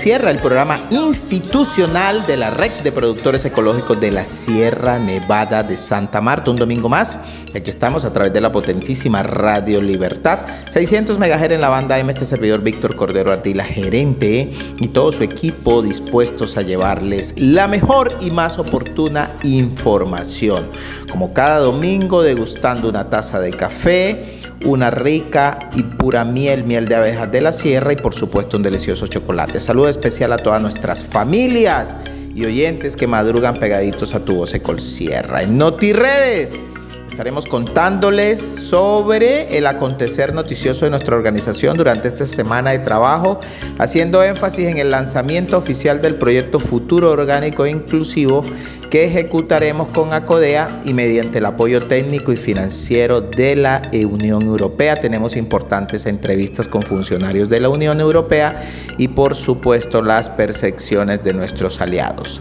[0.00, 5.76] Sierra, el programa institucional de la Red de Productores Ecológicos de la Sierra Nevada de
[5.76, 6.50] Santa Marta.
[6.50, 7.18] Un domingo más,
[7.54, 10.38] aquí estamos a través de la potentísima Radio Libertad,
[10.70, 15.22] 600 MHz en la banda M, este servidor Víctor Cordero Ardila, gerente, y todo su
[15.22, 20.66] equipo dispuestos a llevarles la mejor y más oportuna información.
[21.12, 26.94] Como cada domingo, degustando una taza de café una rica y pura miel, miel de
[26.94, 29.60] abejas de la sierra y por supuesto un delicioso chocolate.
[29.60, 31.96] Saludo especial a todas nuestras familias
[32.34, 35.42] y oyentes que madrugan pegaditos a tu voz Ecol Sierra.
[35.42, 36.60] En NotiRedes
[37.08, 43.40] estaremos contándoles sobre el acontecer noticioso de nuestra organización durante esta semana de trabajo,
[43.78, 48.44] haciendo énfasis en el lanzamiento oficial del proyecto Futuro Orgánico e Inclusivo
[48.90, 54.96] que ejecutaremos con ACODEA y mediante el apoyo técnico y financiero de la Unión Europea.
[54.96, 58.60] Tenemos importantes entrevistas con funcionarios de la Unión Europea
[58.98, 62.40] y por supuesto las percepciones de nuestros aliados.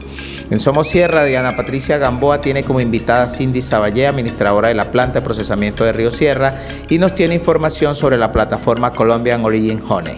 [0.50, 5.20] En Somos Sierra, Diana Patricia Gamboa tiene como invitada Cindy Saballé, administradora de la planta
[5.20, 6.56] de procesamiento de Río Sierra,
[6.90, 10.18] y nos tiene información sobre la plataforma Colombian Origin Honey.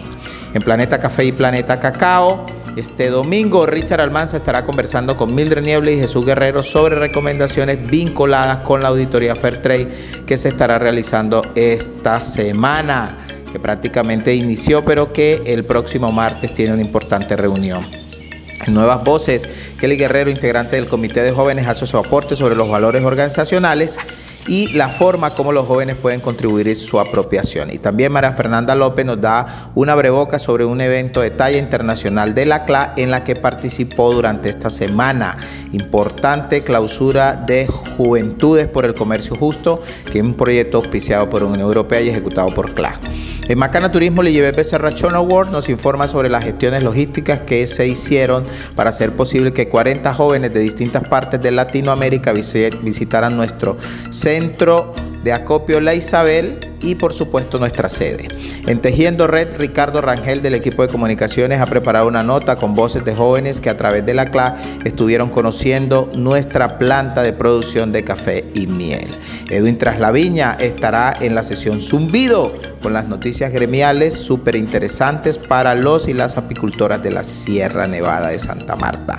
[0.54, 5.92] En Planeta Café y Planeta Cacao, este domingo, Richard Almanza estará conversando con Mildred Nieble
[5.92, 9.88] y Jesús Guerrero sobre recomendaciones vinculadas con la auditoría Fairtrade
[10.26, 13.18] que se estará realizando esta semana,
[13.52, 17.86] que prácticamente inició, pero que el próximo martes tiene una importante reunión.
[18.68, 19.46] Nuevas Voces,
[19.78, 23.98] Kelly Guerrero, integrante del Comité de Jóvenes, hace su aporte sobre los valores organizacionales
[24.46, 27.72] y la forma como los jóvenes pueden contribuir en su apropiación.
[27.72, 32.34] Y también María Fernanda López nos da una breboca sobre un evento de talla internacional
[32.34, 35.36] de la CLA en la que participó durante esta semana.
[35.72, 41.48] Importante clausura de Juventudes por el Comercio Justo, que es un proyecto auspiciado por la
[41.48, 42.98] Unión Europea y ejecutado por CLA.
[43.48, 48.44] En Macana Turismo, Lille Becerrachón Award nos informa sobre las gestiones logísticas que se hicieron
[48.76, 53.76] para hacer posible que 40 jóvenes de distintas partes de Latinoamérica visitaran nuestro
[54.10, 58.28] centro de acopio La Isabel y por supuesto nuestra sede.
[58.66, 63.04] En Tejiendo Red, Ricardo Rangel del equipo de comunicaciones ha preparado una nota con voces
[63.04, 68.04] de jóvenes que a través de la CLA estuvieron conociendo nuestra planta de producción de
[68.04, 69.06] café y miel.
[69.48, 72.52] Edwin Traslaviña estará en la sesión Zumbido
[72.82, 78.30] con las noticias gremiales súper interesantes para los y las apicultoras de la Sierra Nevada
[78.30, 79.16] de Santa Marta.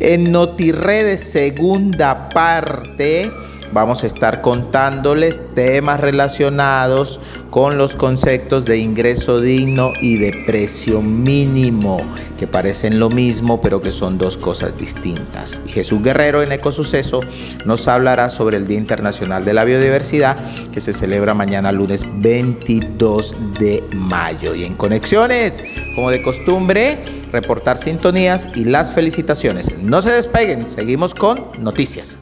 [0.00, 3.30] En NotiRedes segunda parte
[3.72, 7.20] vamos a estar contándoles temas relacionados
[7.50, 12.00] con los conceptos de ingreso digno y de precio mínimo,
[12.38, 15.60] que parecen lo mismo, pero que son dos cosas distintas.
[15.66, 17.20] Y Jesús Guerrero en Ecosuceso
[17.64, 20.36] nos hablará sobre el Día Internacional de la Biodiversidad,
[20.72, 24.54] que se celebra mañana lunes 22 de mayo.
[24.54, 25.62] Y en Conexiones,
[25.94, 26.98] como de costumbre,
[27.32, 29.70] reportar sintonías y las felicitaciones.
[29.82, 32.18] No se despeguen, seguimos con noticias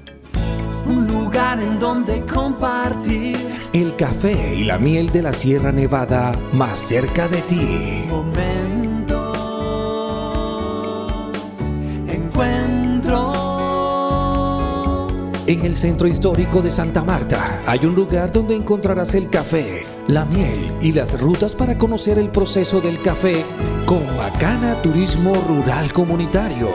[1.59, 3.37] lugar en donde compartir
[3.73, 8.05] el café y la miel de la Sierra Nevada más cerca de ti.
[8.09, 9.37] Momentos,
[12.07, 13.37] encuentros.
[15.47, 20.25] En el centro histórico de Santa Marta hay un lugar donde encontrarás el café, la
[20.25, 23.45] miel y las rutas para conocer el proceso del café
[23.87, 26.71] con Bacana Turismo Rural Comunitario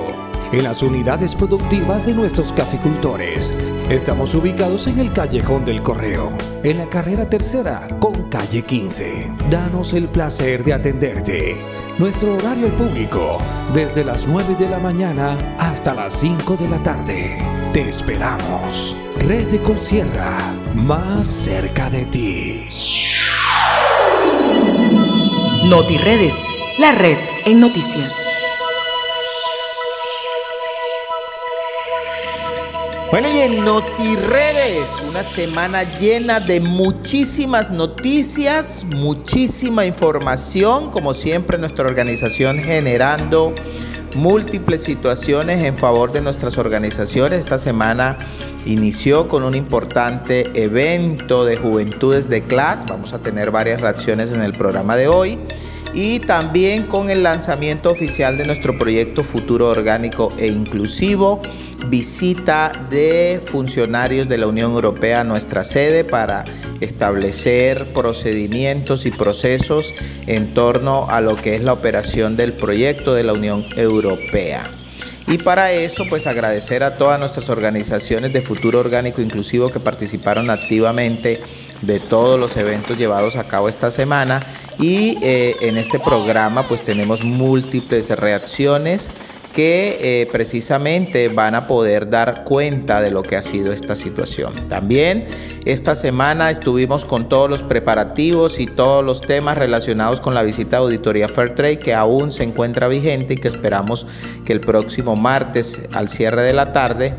[0.52, 3.54] en las unidades productivas de nuestros caficultores
[3.90, 6.32] Estamos ubicados en el Callejón del Correo,
[6.64, 9.34] en la carrera tercera con calle 15.
[9.52, 11.58] Danos el placer de atenderte.
[12.00, 13.40] Nuestro horario público,
[13.74, 17.38] desde las 9 de la mañana hasta las 5 de la tarde.
[17.74, 18.96] Te esperamos.
[19.20, 20.38] Red de Colsierra,
[20.74, 22.54] más cerca de ti.
[25.70, 26.34] NotiRedes,
[26.80, 28.43] la red en noticias.
[33.14, 41.86] Bueno, y en NotiRedes, una semana llena de muchísimas noticias, muchísima información, como siempre nuestra
[41.86, 43.54] organización generando
[44.16, 47.42] múltiples situaciones en favor de nuestras organizaciones.
[47.42, 48.18] Esta semana
[48.66, 52.90] inició con un importante evento de juventudes de CLAT.
[52.90, 55.38] Vamos a tener varias reacciones en el programa de hoy.
[55.94, 61.42] Y también con el lanzamiento oficial de nuestro proyecto Futuro Orgánico e Inclusivo,
[61.88, 66.46] visita de funcionarios de la Unión Europea a nuestra sede para
[66.82, 69.94] establecer procedimientos y procesos
[70.26, 74.64] en torno a lo que es la operación del proyecto de la Unión Europea.
[75.28, 80.50] Y para eso, pues agradecer a todas nuestras organizaciones de futuro orgánico inclusivo que participaron
[80.50, 81.40] activamente
[81.86, 84.42] de todos los eventos llevados a cabo esta semana.
[84.80, 89.10] Y eh, en este programa, pues tenemos múltiples reacciones
[89.54, 94.54] que eh, precisamente van a poder dar cuenta de lo que ha sido esta situación.
[94.68, 95.26] También
[95.64, 100.78] esta semana estuvimos con todos los preparativos y todos los temas relacionados con la visita
[100.78, 104.08] de Auditoría Fairtrade que aún se encuentra vigente y que esperamos
[104.44, 107.14] que el próximo martes al cierre de la tarde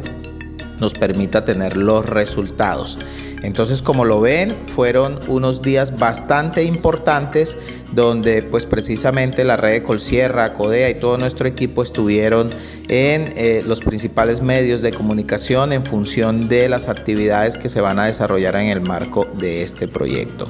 [0.81, 2.99] nos permita tener los resultados.
[3.45, 7.59] Entonces, como lo ven, fueron unos días bastante importantes
[7.93, 12.51] donde pues precisamente la red de Colsierra, Codea y todo nuestro equipo estuvieron
[12.89, 17.99] en eh, los principales medios de comunicación en función de las actividades que se van
[17.99, 20.49] a desarrollar en el marco de este proyecto.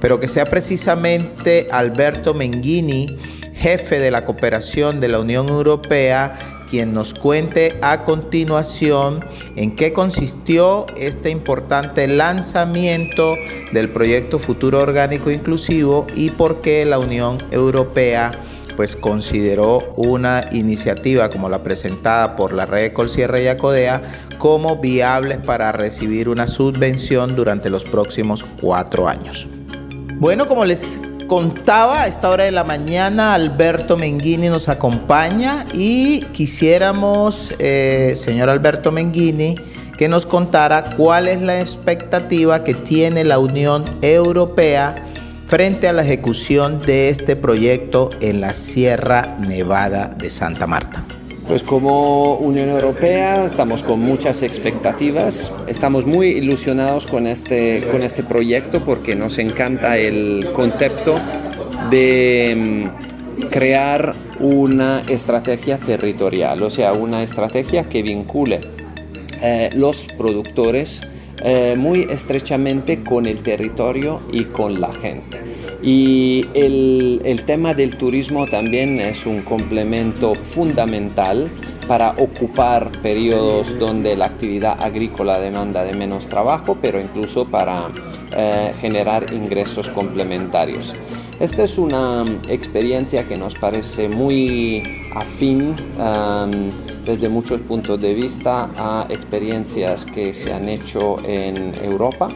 [0.00, 3.16] Pero que sea precisamente Alberto Menghini,
[3.54, 9.24] jefe de la cooperación de la Unión Europea, quien nos cuente a continuación
[9.56, 13.34] en qué consistió este importante lanzamiento
[13.72, 18.32] del proyecto Futuro Orgánico Inclusivo y por qué la Unión Europea
[18.76, 24.02] pues consideró una iniciativa como la presentada por la red Colsierra y Acodea
[24.38, 29.46] como viable para recibir una subvención durante los próximos cuatro años.
[30.18, 36.22] Bueno, como les contaba a esta hora de la mañana, Alberto Menghini nos acompaña y
[36.32, 39.56] quisiéramos, eh, señor Alberto Menghini,
[39.96, 44.94] que nos contara cuál es la expectativa que tiene la Unión Europea
[45.46, 51.04] frente a la ejecución de este proyecto en la Sierra Nevada de Santa Marta.
[51.48, 58.24] Pues como Unión Europea estamos con muchas expectativas, estamos muy ilusionados con este, con este
[58.24, 61.20] proyecto porque nos encanta el concepto
[61.90, 62.90] de
[63.38, 68.60] mm, crear una estrategia territorial, o sea, una estrategia que vincule
[69.40, 71.02] eh, los productores
[71.44, 75.38] eh, muy estrechamente con el territorio y con la gente.
[75.82, 81.48] Y el, el, tema del turismo también es un complemento fundamental
[81.86, 87.90] para ocupar periodos donde la actividad agrícola demanda de menos trabajo, pero incluso para
[88.32, 90.94] eh, generar ingresos complementarios.
[91.38, 94.82] Esta es una experiencia que nos parece muy
[95.14, 95.74] afín
[97.04, 102.30] desde muchos puntos de vista a experiencias que se han hecho en Europa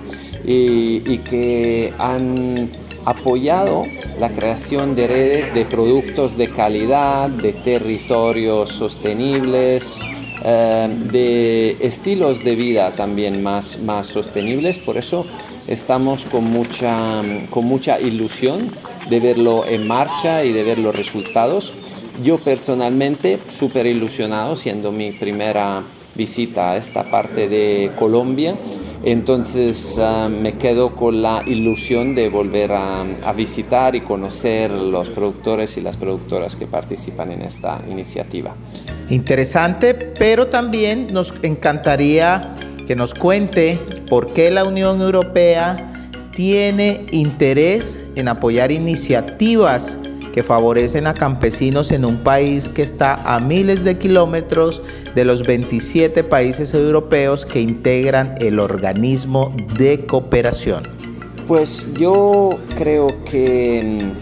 [0.44, 2.70] y, y que han
[3.04, 3.84] apoyado
[4.18, 10.00] la creación de redes de productos de calidad, de territorios sostenibles,
[10.44, 14.78] eh, de estilos de vida también más, más sostenibles.
[14.78, 15.26] Por eso
[15.66, 18.70] estamos con mucha, con mucha ilusión
[19.08, 21.72] de verlo en marcha y de ver los resultados.
[22.22, 25.82] Yo personalmente súper ilusionado, siendo mi primera
[26.14, 28.54] visita a esta parte de Colombia.
[29.02, 35.08] Entonces ah, me quedo con la ilusión de volver a, a, visitar y conocer los
[35.08, 38.54] productores y las productoras que participan en esta iniciativa.
[39.08, 42.54] Interesante, pero también nos encantaría
[42.86, 43.78] que nos cuente
[44.08, 45.86] por qué la Unión Europea
[46.32, 49.98] tiene interés en apoyar iniciativas
[50.32, 54.82] que favorecen a campesinos en un país que está a miles de kilómetros
[55.14, 60.84] de los 27 países europeos que integran el organismo de cooperación?
[61.46, 64.14] Pues yo creo que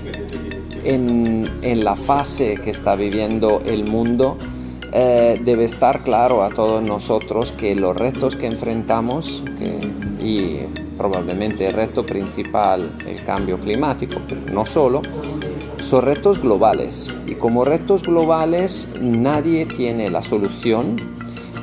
[0.85, 4.38] en, la fase que está viviendo el mundo,
[4.93, 9.43] eh, debe estar claro a todos nosotros que los retos que enfrentamos,
[10.21, 10.61] y
[10.97, 14.21] probablemente el reto principal, el cambio climático,
[14.53, 15.03] no solo,
[15.88, 20.97] son retos globales y como retos globales nadie tiene la solución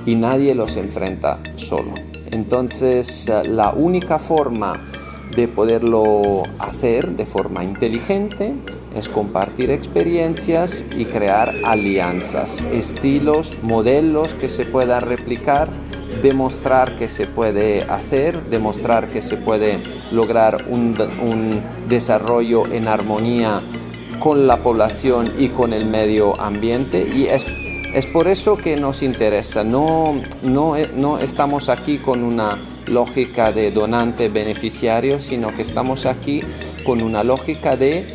[0.08, 1.94] y nadie los enfrenta solo.
[2.32, 4.84] Entonces eh, la única forma
[5.36, 8.56] de poderlo hacer de forma inteligente
[8.96, 15.70] es compartir experiencias y crear alianzas, estilos, modelos que se puedan replicar,
[16.24, 23.62] demostrar que se puede hacer, demostrar que se puede lograr un, un desarrollo en armonía
[24.26, 27.46] con la población y con el medio ambiente y es,
[27.94, 29.64] es por eso que nos interesa.
[29.64, 36.42] No, no, no estamos aquí con una lógica de donante beneficiario, sino que estamos aquí
[36.84, 38.08] con una lógica de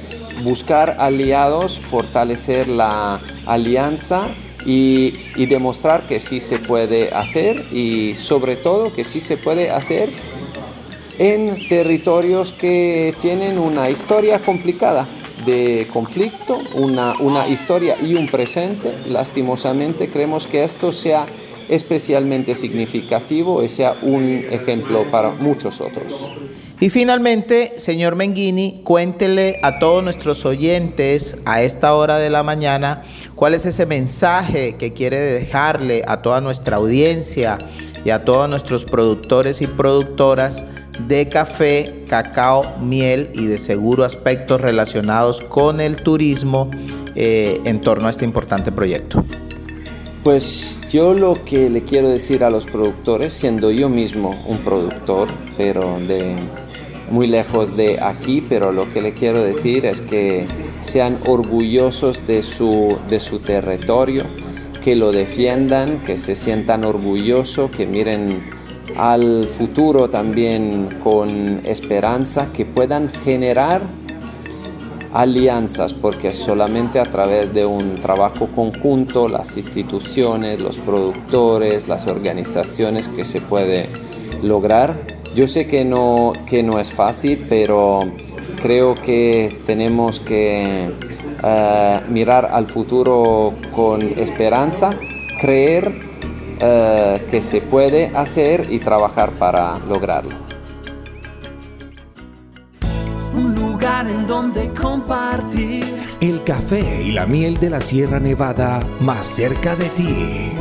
[0.42, 4.26] buscar aliados, fortalecer la alianza
[4.66, 9.70] y, y, demostrar que sí se puede hacer y sobre todo que sí se puede
[9.70, 10.10] hacer
[11.20, 15.06] en territorios que tienen una historia complicada
[15.44, 18.92] de conflicto, una, una historia y un presente.
[19.08, 21.26] Lastimosamente creemos que esto sea
[21.68, 26.12] especialmente significativo y sea un ejemplo para muchos otros.
[26.80, 33.02] Y finalmente, señor Menghini, cuéntele a todos nuestros oyentes a esta hora de la mañana
[33.34, 37.58] cuál es ese mensaje que quiere dejarle a toda nuestra audiencia
[38.02, 40.64] y a todos nuestros productores y productoras
[41.06, 46.70] de café, cacao, miel y de seguro aspectos relacionados con el turismo
[47.14, 49.22] eh, en torno a este importante proyecto.
[50.24, 55.28] Pues yo lo que le quiero decir a los productores, siendo yo mismo un productor,
[55.56, 56.36] pero de
[57.10, 60.46] muy lejos de aquí, pero lo que le quiero decir es que
[60.82, 64.24] sean orgullosos de su, de su territorio,
[64.82, 68.42] que lo defiendan, que se sientan orgullosos, que miren
[68.96, 73.82] al futuro también con esperanza, que puedan generar
[75.12, 83.08] alianzas, porque solamente a través de un trabajo conjunto, las instituciones, los productores, las organizaciones
[83.08, 83.88] que se puede
[84.42, 85.19] lograr.
[85.34, 88.00] Yo sé que no, que no es fácil, pero
[88.62, 90.90] creo que tenemos que
[91.42, 94.90] uh, mirar al futuro con esperanza,
[95.40, 100.50] creer uh, que se puede hacer y trabajar para lograrlo.
[104.08, 105.84] en donde compartir
[106.20, 110.52] el café y la miel de la Sierra Nevada más cerca de ti.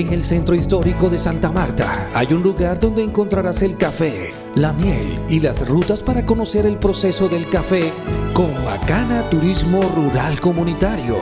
[0.00, 4.72] En el centro histórico de Santa Marta hay un lugar donde encontrarás el café, la
[4.72, 7.92] miel y las rutas para conocer el proceso del café
[8.32, 11.18] con Macana Turismo Rural Comunitario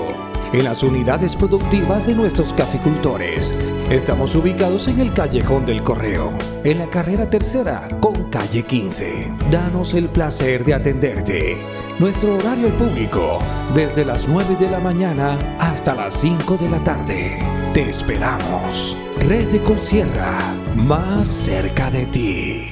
[0.53, 3.53] en las unidades productivas de nuestros caficultores
[3.91, 6.31] Estamos ubicados en el Callejón del Correo,
[6.63, 9.33] en la carrera tercera con calle 15.
[9.51, 11.57] Danos el placer de atenderte.
[11.99, 13.41] Nuestro horario público,
[13.75, 17.39] desde las 9 de la mañana hasta las 5 de la tarde.
[17.75, 18.97] Te esperamos.
[19.19, 20.39] Red de Colsierra,
[20.77, 22.69] más cerca de ti.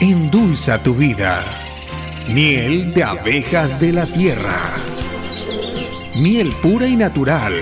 [0.00, 1.62] Endulza tu vida
[2.28, 4.74] Miel de abejas de la sierra.
[6.14, 7.52] Miel pura y natural,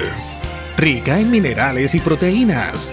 [0.77, 2.93] rica en minerales y proteínas.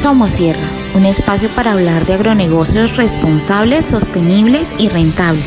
[0.00, 0.66] Somos Sierra,
[0.96, 5.44] un espacio para hablar de agronegocios responsables, sostenibles y rentables.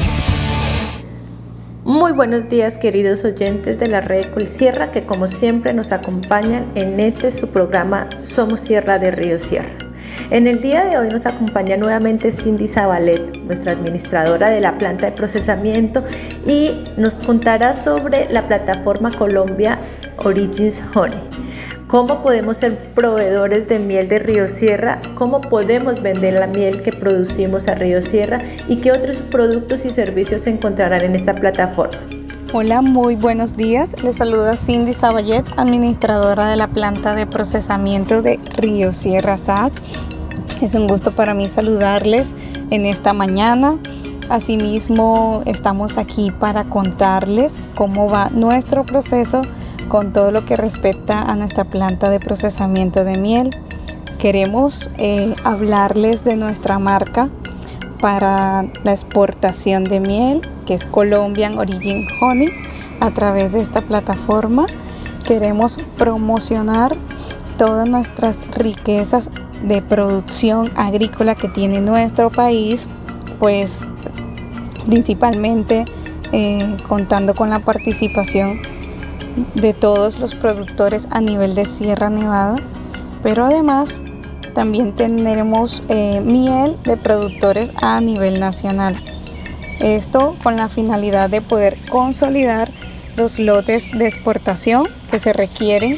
[1.84, 7.00] Muy buenos días queridos oyentes de la red Colsierra que como siempre nos acompañan en
[7.00, 9.72] este su programa Somos Sierra de Río Sierra.
[10.30, 15.08] En el día de hoy nos acompaña nuevamente Cindy Zabalet, nuestra administradora de la planta
[15.08, 16.04] de procesamiento
[16.46, 19.80] y nos contará sobre la plataforma Colombia
[20.18, 21.18] Origins Honey
[21.94, 26.92] cómo podemos ser proveedores de miel de Río Sierra, cómo podemos vender la miel que
[26.92, 32.00] producimos a Río Sierra y qué otros productos y servicios se encontrarán en esta plataforma.
[32.52, 33.96] Hola, muy buenos días.
[34.02, 39.74] Les saluda Cindy Saballet, administradora de la planta de procesamiento de Río Sierra SAS.
[40.64, 42.36] Es un gusto para mí saludarles
[42.72, 43.78] en esta mañana.
[44.30, 49.42] Asimismo, estamos aquí para contarles cómo va nuestro proceso
[49.90, 53.56] con todo lo que respecta a nuestra planta de procesamiento de miel.
[54.18, 57.30] Queremos eh, hablarles de nuestra marca
[58.00, 62.50] para la exportación de miel, que es Colombian Origin Honey.
[63.02, 64.66] A través de esta plataforma
[65.28, 66.96] queremos promocionar
[67.58, 69.30] todas nuestras riquezas
[69.62, 72.86] de producción agrícola que tiene nuestro país,
[73.40, 73.80] pues
[74.86, 75.86] principalmente
[76.32, 78.62] eh, contando con la participación
[79.56, 82.56] de todos los productores a nivel de Sierra Nevada,
[83.24, 84.02] pero además
[84.54, 88.96] también tendremos eh, miel de productores a nivel nacional.
[89.80, 92.70] Esto con la finalidad de poder consolidar
[93.16, 95.98] los lotes de exportación que se requieren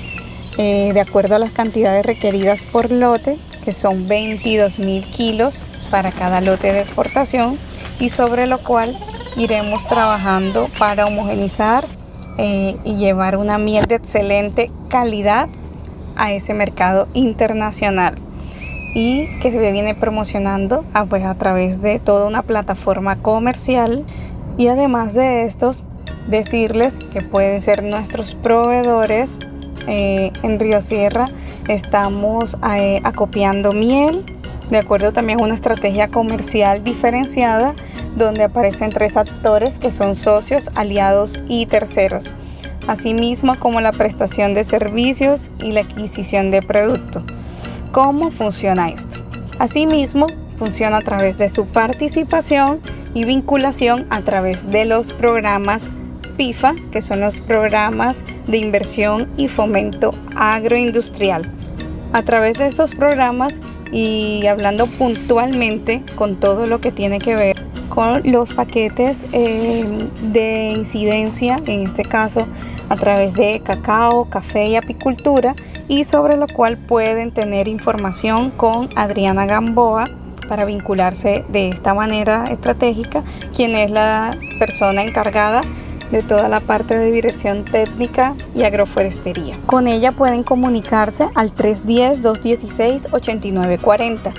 [0.57, 6.11] eh, de acuerdo a las cantidades requeridas por lote, que son 22 mil kilos para
[6.11, 7.57] cada lote de exportación
[7.99, 8.97] y sobre lo cual
[9.37, 11.85] iremos trabajando para homogenizar
[12.37, 15.47] eh, y llevar una miel de excelente calidad
[16.15, 18.15] a ese mercado internacional.
[18.93, 24.05] Y que se viene promocionando a, pues, a través de toda una plataforma comercial.
[24.57, 25.83] Y además de estos
[26.29, 29.37] decirles que pueden ser nuestros proveedores
[29.87, 31.27] eh, en Río Sierra.
[31.67, 34.23] Estamos eh, acopiando miel
[34.69, 37.73] de acuerdo también a una estrategia comercial diferenciada
[38.15, 42.33] donde aparecen tres actores que son socios, aliados y terceros,
[42.87, 47.23] asimismo como la prestación de servicios y la adquisición de producto.
[47.91, 49.17] ¿Cómo funciona esto?
[49.59, 52.79] Asimismo, funciona a través de su participación
[53.13, 55.91] y vinculación a través de los programas
[56.37, 61.49] PIFA, que son los programas de inversión y fomento agroindustrial.
[62.13, 63.61] A través de estos programas
[63.95, 69.85] y hablando puntualmente con todo lo que tiene que ver con los paquetes eh,
[70.33, 72.45] de incidencia, en este caso
[72.89, 75.55] a través de cacao, café y apicultura,
[75.87, 80.09] y sobre lo cual pueden tener información con Adriana Gamboa
[80.49, 83.23] para vincularse de esta manera estratégica,
[83.55, 85.61] quien es la persona encargada
[86.15, 89.59] de toda la parte de dirección técnica y agroforestería.
[89.65, 94.31] Con ella pueden comunicarse al 310-216-8940.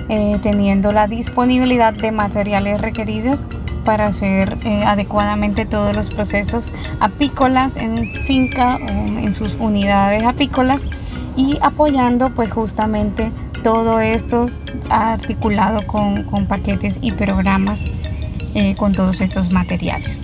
[0.09, 3.47] eh, teniendo la disponibilidad de materiales requeridos
[3.83, 10.89] para hacer eh, adecuadamente todos los procesos apícolas en finca o en sus unidades apícolas
[11.35, 13.31] y apoyando pues justamente
[13.63, 14.49] todo esto
[14.89, 17.83] articulado con, paquetes y programas
[18.55, 20.19] eh, con todos estos materiales.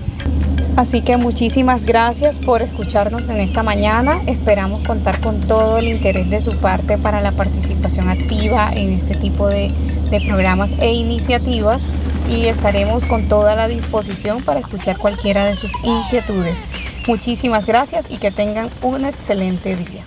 [0.76, 4.22] Así que muchísimas gracias por escucharnos en esta mañana.
[4.28, 9.16] Esperamos contar con todo el interés de su parte para la participación activa en este
[9.16, 9.72] tipo de,
[10.10, 11.86] de programas e iniciativas
[12.30, 16.64] y estaremos con toda la disposición para escuchar cualquiera de sus inquietudes.
[17.08, 20.04] Muchísimas gracias y que tengan un excelente día.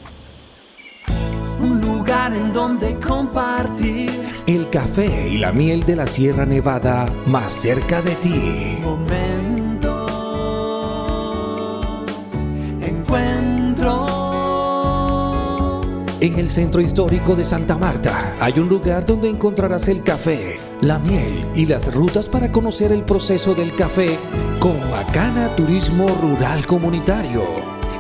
[1.61, 4.11] Un lugar en donde compartir
[4.47, 8.79] el café y la miel de la Sierra Nevada más cerca de ti.
[16.23, 21.01] En el centro histórico de Santa Marta hay un lugar donde encontrarás el café, la
[21.01, 24.21] miel y las rutas para conocer el proceso del café
[24.61, 27.43] con Macana Turismo Rural Comunitario.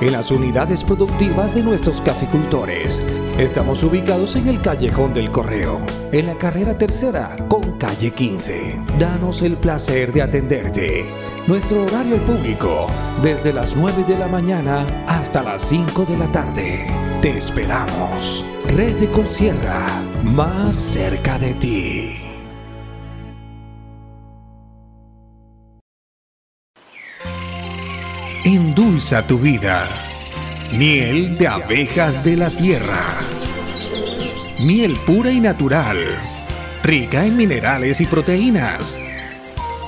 [0.00, 3.02] En las unidades productivas de nuestros caficultores.
[3.38, 5.80] Estamos ubicados en el Callejón del Correo,
[6.12, 8.82] en la carrera tercera con calle 15.
[9.00, 11.06] Danos el placer de atenderte.
[11.48, 12.86] Nuestro horario público,
[13.20, 17.01] desde las 9 de la mañana hasta las 5 de la tarde.
[17.22, 18.44] Te esperamos.
[18.66, 19.86] Red de Colsierra,
[20.24, 22.16] más cerca de ti.
[28.44, 29.88] Endulza tu vida.
[30.72, 33.20] Miel de abejas de la sierra.
[34.58, 35.98] Miel pura y natural.
[36.82, 38.98] Rica en minerales y proteínas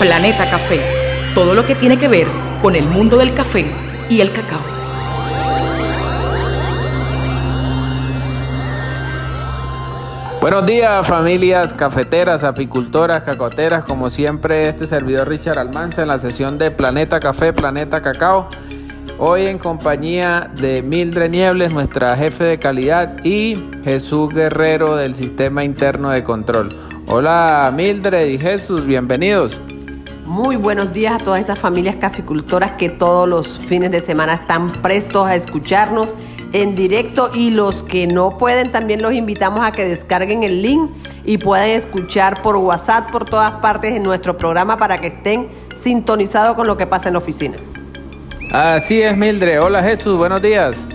[0.00, 0.80] Planeta Café.
[1.34, 2.26] Todo lo que tiene que ver
[2.62, 3.66] con el mundo del café
[4.08, 4.62] y el cacao.
[10.40, 16.56] Buenos días familias cafeteras, apicultoras, cacoteras, como siempre este servidor Richard Almanza en la sesión
[16.56, 18.48] de Planeta Café, Planeta Cacao.
[19.18, 25.62] Hoy en compañía de Mildred Niebles, nuestra jefe de calidad, y Jesús Guerrero del Sistema
[25.62, 26.74] Interno de Control.
[27.06, 29.60] Hola Mildred y Jesús, bienvenidos.
[30.30, 34.70] Muy buenos días a todas esas familias caficultoras que todos los fines de semana están
[34.70, 36.08] prestos a escucharnos
[36.52, 40.88] en directo y los que no pueden también los invitamos a que descarguen el link
[41.24, 46.54] y puedan escuchar por WhatsApp por todas partes en nuestro programa para que estén sintonizados
[46.54, 47.56] con lo que pasa en la oficina.
[48.52, 49.60] Así es, Mildred.
[49.60, 50.86] Hola Jesús, buenos días.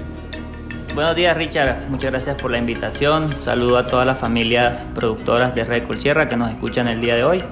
[0.93, 1.89] Buenos días, Richard.
[1.89, 3.35] Muchas gracias por la invitación.
[3.41, 7.25] Saludo a todas las familias productoras de Record Sierra que nos escuchan el día de
[7.25, 7.43] hoy.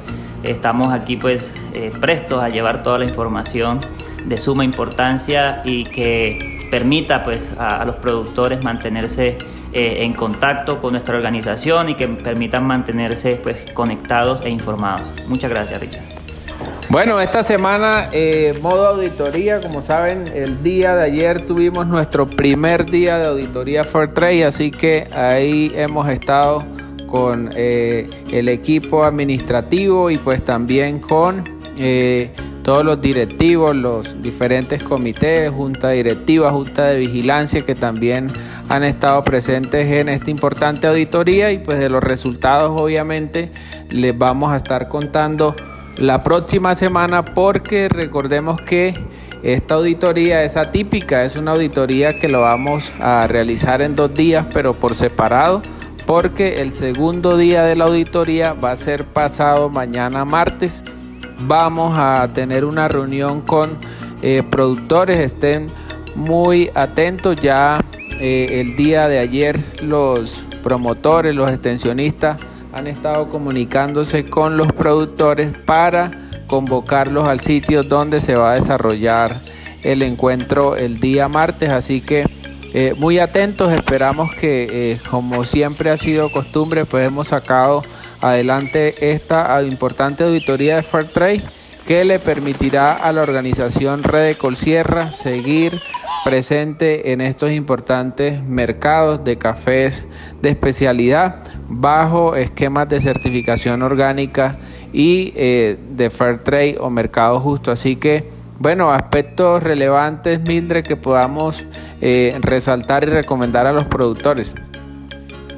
[0.43, 3.79] Estamos aquí pues eh, prestos a llevar toda la información
[4.25, 9.37] de suma importancia y que permita pues a, los productores mantenerse
[9.71, 15.03] eh, en contacto con nuestra organización y que permitan mantenerse pues conectados e informados.
[15.27, 16.03] Muchas gracias, Richard.
[16.89, 22.85] Bueno, esta semana, eh, modo auditoría, como saben, el día de ayer tuvimos nuestro primer
[22.85, 26.63] día de auditoría for Trade, así que ahí hemos estado
[27.13, 31.43] con eh, el equipo administrativo y pues también con
[31.77, 32.31] eh,
[32.63, 38.29] todos los directivos, los diferentes comités, junta directiva, junta de vigilancia que también
[38.67, 41.51] han estado presentes en esta importante auditoría.
[41.51, 43.51] Y pues de los resultados obviamente
[43.91, 45.55] les vamos a estar contando
[45.97, 48.95] la próxima semana porque recordemos que
[49.43, 54.47] esta auditoría es atípica, es una auditoría que lo vamos a realizar en dos días
[54.51, 55.61] pero por separado
[56.05, 60.83] porque el segundo día de la auditoría va a ser pasado mañana martes.
[61.41, 63.77] Vamos a tener una reunión con
[64.21, 65.67] eh, productores, estén
[66.15, 67.79] muy atentos ya
[68.19, 72.39] eh, el día de ayer los promotores, los extensionistas
[72.73, 76.11] han estado comunicándose con los productores para
[76.47, 79.41] convocarlos al sitio donde se va a desarrollar
[79.83, 81.69] el encuentro el día martes.
[81.69, 82.25] Así que
[82.73, 87.83] eh, muy atentos, esperamos que eh, como siempre ha sido costumbre, pues hemos sacado
[88.21, 91.41] adelante esta importante auditoría de Fairtrade
[91.85, 95.73] que le permitirá a la organización Red Colsierra seguir
[96.23, 100.05] presente en estos importantes mercados de cafés
[100.41, 104.57] de especialidad bajo esquemas de certificación orgánica
[104.93, 107.71] y eh, de fair trade o mercado justo.
[107.71, 111.65] Así que, bueno, aspectos relevantes, Mildred, que podamos
[112.01, 114.55] eh, resaltar y recomendar a los productores.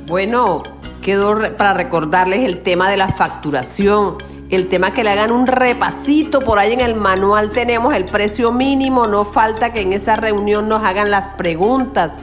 [0.07, 0.63] Bueno,
[1.01, 4.17] quedó para recordarles el tema de la facturación
[4.49, 8.51] el tema que le hagan un repasito, por ahí en el manual tenemos el precio
[8.51, 12.13] mínimo, no falta que en esa reunión nos hagan las preguntas.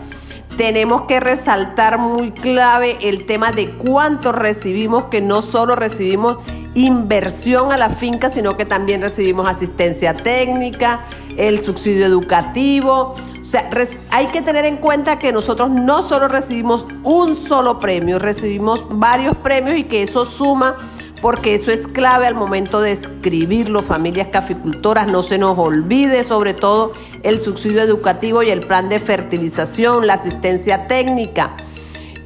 [0.57, 6.39] Tenemos que resaltar muy clave el tema de cuánto recibimos, que no solo recibimos
[6.75, 11.01] inversión a la finca, sino que también recibimos asistencia técnica,
[11.37, 13.15] el subsidio educativo.
[13.41, 13.69] O sea,
[14.11, 19.37] hay que tener en cuenta que nosotros no solo recibimos un solo premio, recibimos varios
[19.39, 20.77] premios y que eso suma
[21.23, 26.53] porque eso es clave al momento de escribirlo, familias caficultoras, no se nos olvide sobre
[26.53, 31.53] todo el subsidio educativo y el plan de fertilización, la asistencia técnica.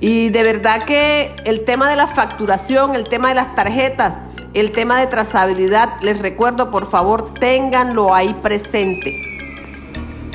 [0.01, 4.23] Y de verdad que el tema de la facturación, el tema de las tarjetas,
[4.55, 9.15] el tema de trazabilidad, les recuerdo, por favor, ténganlo ahí presente.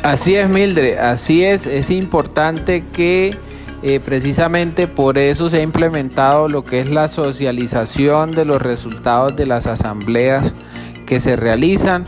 [0.04, 3.36] Así es, Mildred, así es, es importante que
[3.84, 9.36] eh, precisamente por eso se ha implementado lo que es la socialización de los resultados
[9.36, 10.54] de las asambleas
[11.08, 12.06] que se realizan,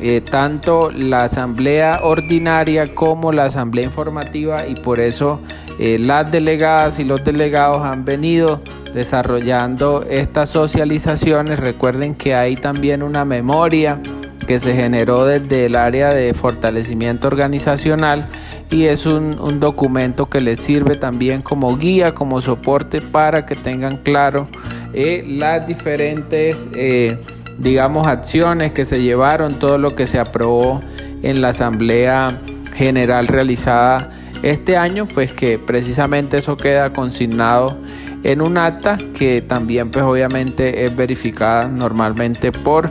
[0.00, 5.40] eh, tanto la asamblea ordinaria como la asamblea informativa y por eso
[5.78, 8.60] eh, las delegadas y los delegados han venido
[8.94, 11.58] desarrollando estas socializaciones.
[11.58, 14.00] Recuerden que hay también una memoria
[14.46, 18.28] que se generó desde el área de fortalecimiento organizacional
[18.70, 23.98] y es un, documento que les sirve también como guía, como soporte para que tengan
[23.98, 24.48] claro
[24.92, 27.18] eh, las diferentes, eh,
[27.58, 30.80] digamos, acciones que se llevaron, todo lo que se aprobó
[31.22, 32.38] en la Asamblea
[32.74, 34.10] General realizada
[34.42, 37.76] este año, pues que precisamente eso queda consignado
[38.22, 42.88] en un acta que también pues obviamente es verificada normalmente por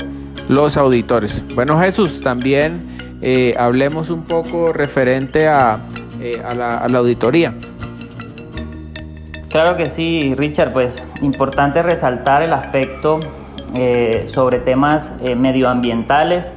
[0.47, 1.43] los auditores.
[1.53, 2.94] Bueno Jesús, también
[3.27, 5.79] eh, hablemos un poco referente a,
[6.21, 7.55] eh, a, la, auditoría.
[9.49, 13.19] Claro que sí, Richard, pues importante resaltar el aspecto
[13.73, 16.53] eh, sobre temas medioambientales,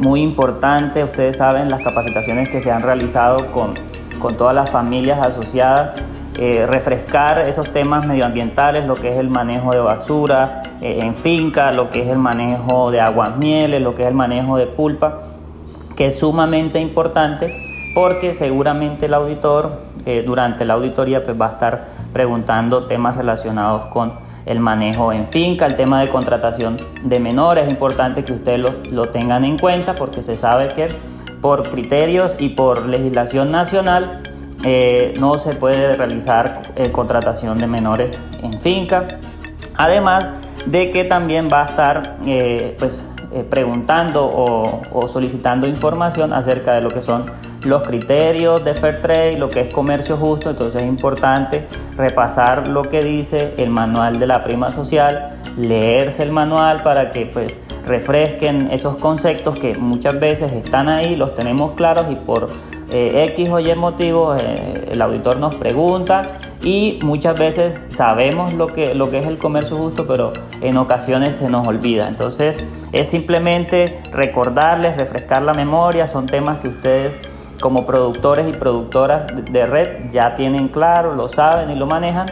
[0.00, 3.74] muy importante, ustedes saben las capacitaciones que se han realizado con,
[4.18, 5.94] con todas las familias asociadas,
[6.66, 12.02] refrescar esos temas medioambientales, lo que es el manejo de basura en finca, lo que
[12.02, 15.18] es el manejo de aguas mieles, lo que es el manejo de pulpa,
[15.98, 19.88] que es sumamente importante porque seguramente el auditor
[20.24, 21.84] durante la auditoría pues, va a estar
[22.14, 24.14] preguntando temas relacionados con
[24.46, 29.08] el manejo en finca, el tema de contratación de menores, es importante que ustedes lo,
[29.10, 30.88] tengan en cuenta porque se sabe que
[31.42, 34.22] por criterios y por legislación nacional
[34.64, 39.06] eh, no se puede realizar eh, contratación de menores en finca.
[39.76, 40.28] Además
[40.64, 43.04] de que también va a estar eh, pues,
[43.50, 47.26] preguntando o, o solicitando información acerca de lo que son
[47.64, 52.82] los criterios de Fair Trade, lo que es comercio justo, entonces es importante repasar lo
[52.82, 58.70] que dice el manual de la prima social, leerse el manual para que pues refresquen
[58.70, 62.48] esos conceptos que muchas veces están ahí, los tenemos claros y por
[62.90, 68.68] eh, X o Y motivos eh, el auditor nos pregunta y muchas veces sabemos lo
[68.68, 72.08] que, lo que es el comercio justo, pero en ocasiones se nos olvida.
[72.08, 77.16] Entonces es simplemente recordarles, refrescar la memoria, son temas que ustedes
[77.60, 82.26] como productores y productoras de red ya tienen claro, lo saben y lo manejan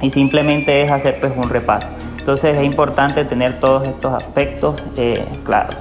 [0.00, 1.88] y simplemente es hacer pues un repaso.
[2.18, 5.76] Entonces es importante tener todos estos aspectos eh, claros.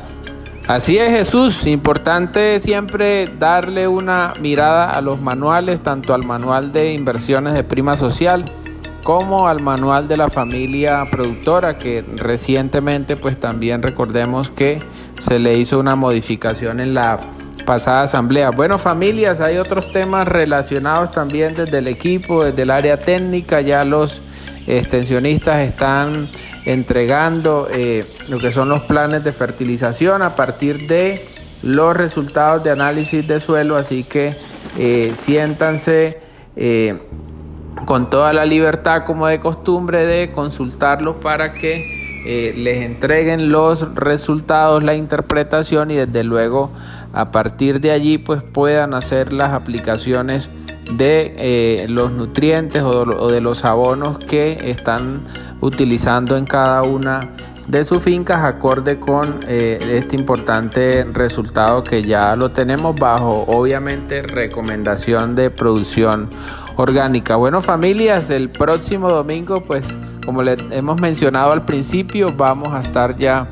[0.67, 6.93] Así es Jesús, importante siempre darle una mirada a los manuales, tanto al manual de
[6.93, 8.45] inversiones de prima social
[9.03, 14.81] como al manual de la familia productora que recientemente pues también recordemos que
[15.19, 17.19] se le hizo una modificación en la
[17.65, 18.51] pasada asamblea.
[18.51, 23.83] Bueno, familias, hay otros temas relacionados también desde el equipo, desde el área técnica, ya
[23.83, 24.21] los
[24.67, 26.27] extensionistas están
[26.65, 31.25] entregando eh, lo que son los planes de fertilización a partir de
[31.63, 34.35] los resultados de análisis de suelo, así que
[34.77, 36.19] eh, siéntanse
[36.55, 36.99] eh,
[37.85, 44.83] con toda la libertad como de costumbre de consultarlos para que les entreguen los resultados,
[44.83, 46.69] la interpretación y desde luego
[47.13, 50.51] a partir de allí pues puedan hacer las aplicaciones
[50.93, 55.21] de los nutrientes o, de los abonos que están
[55.61, 57.29] utilizando en cada una
[57.67, 64.23] de sus fincas acorde con eh, este importante resultado que ya lo tenemos bajo obviamente
[64.23, 66.29] recomendación de producción
[66.75, 67.35] orgánica.
[67.35, 69.87] Bueno familias, el próximo domingo pues
[70.25, 73.47] como les hemos mencionado al principio vamos a estar ya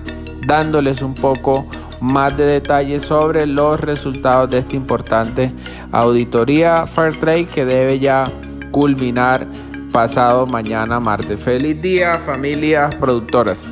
[0.46, 1.66] dándoles un poco
[2.02, 5.52] más de detalles sobre los resultados de esta importante
[5.92, 8.24] auditoría Fairtrade que debe ya
[8.72, 9.48] culminar
[9.92, 11.40] pasado mañana martes.
[11.40, 13.66] Feliz día familias productoras.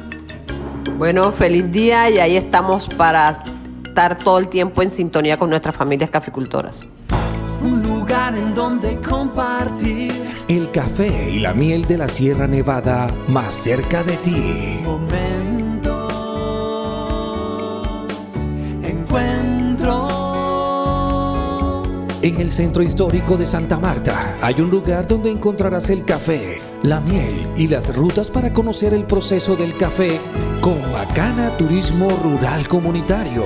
[0.98, 3.36] Bueno, feliz día y ahí estamos para
[3.86, 6.86] estar todo el tiempo en sintonía con nuestras familias caficultoras.
[7.64, 10.12] Un lugar en donde compartir
[10.48, 14.80] el café y la miel de la Sierra Nevada más cerca de ti.
[22.28, 27.00] En el centro histórico de Santa Marta hay un lugar donde encontrarás el café, la
[27.00, 30.20] miel y las rutas para conocer el proceso del café
[30.60, 33.46] con Macana Turismo Rural Comunitario.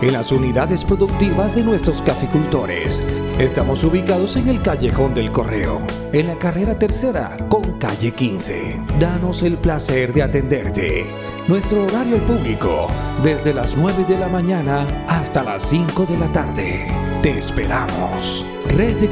[0.00, 3.00] En las unidades productivas de nuestros caficultores.
[3.38, 5.80] Estamos ubicados en el Callejón del Correo,
[6.12, 8.82] en la carrera tercera con calle 15.
[8.98, 11.06] Danos el placer de atenderte.
[11.46, 12.88] Nuestro horario público,
[13.22, 17.15] desde las 9 de la mañana hasta las 5 de la tarde.
[17.26, 18.44] Te esperamos.
[18.68, 19.10] Red de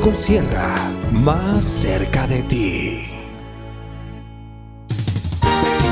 [1.10, 3.08] más cerca de ti.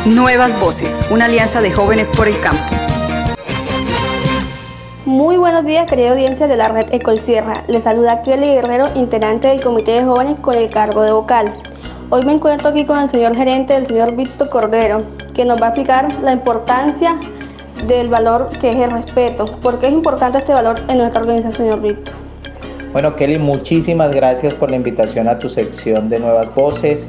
[0.06, 2.62] Nuevas Voces, una alianza de jóvenes por el campo.
[5.04, 7.64] Muy buenos días, querida audiencia de la red Ecolsierra.
[7.66, 11.52] Les saluda Kelly Guerrero, integrante del Comité de Jóvenes con el cargo de vocal.
[12.11, 15.02] Hoy me encuentro aquí con el señor gerente, el señor Víctor Cordero,
[15.35, 17.18] que nos va a explicar la importancia
[17.87, 19.47] del valor que es el respeto.
[19.47, 22.14] ¿Por qué es importante este valor en nuestra organización, señor Víctor?
[22.92, 27.07] Bueno, Kelly, muchísimas gracias por la invitación a tu sección de Nuevas Voces.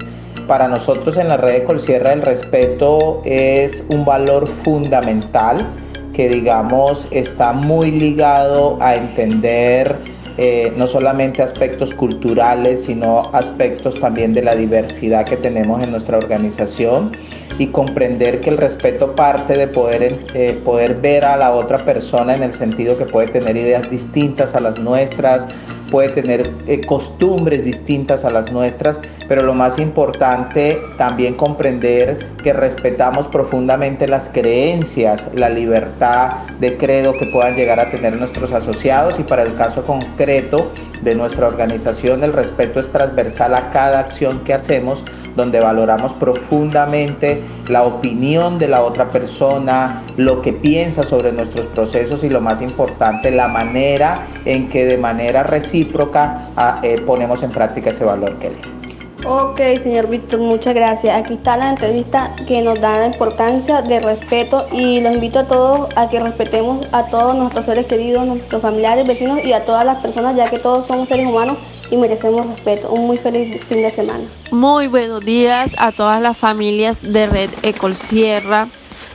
[0.48, 5.66] Para nosotros en la red de Colsierra el respeto es un valor fundamental
[6.14, 9.98] que digamos está muy ligado a entender
[10.38, 16.18] eh, no solamente aspectos culturales, sino aspectos también de la diversidad que tenemos en nuestra
[16.18, 17.12] organización
[17.58, 22.36] y comprender que el respeto parte de poder, eh, poder ver a la otra persona
[22.36, 25.46] en el sentido que puede tener ideas distintas a las nuestras,
[25.92, 32.52] puede tener eh, costumbres distintas a las nuestras, pero lo más importante también comprender que
[32.52, 39.20] respetamos profundamente las creencias, la libertad de credo que puedan llegar a tener nuestros asociados
[39.20, 40.72] y para el caso concreto
[41.04, 45.04] de nuestra organización el respeto es transversal a cada acción que hacemos
[45.36, 52.24] donde valoramos profundamente la opinión de la otra persona, lo que piensa sobre nuestros procesos
[52.24, 57.52] y lo más importante, la manera en que de manera recíproca ah, eh, ponemos en
[57.52, 58.84] práctica ese valor que le.
[59.26, 61.16] Ok, señor Víctor, muchas gracias.
[61.16, 65.46] Aquí está la entrevista que nos da la importancia de respeto y los invito a
[65.46, 69.86] todos a que respetemos a todos nuestros seres queridos, nuestros familiares, vecinos y a todas
[69.86, 71.58] las personas, ya que todos somos seres humanos
[71.90, 72.92] y merecemos respeto.
[72.92, 74.24] Un muy feliz fin de semana.
[74.52, 78.68] Muy buenos días a todas las familias de Red Ecol Sierra.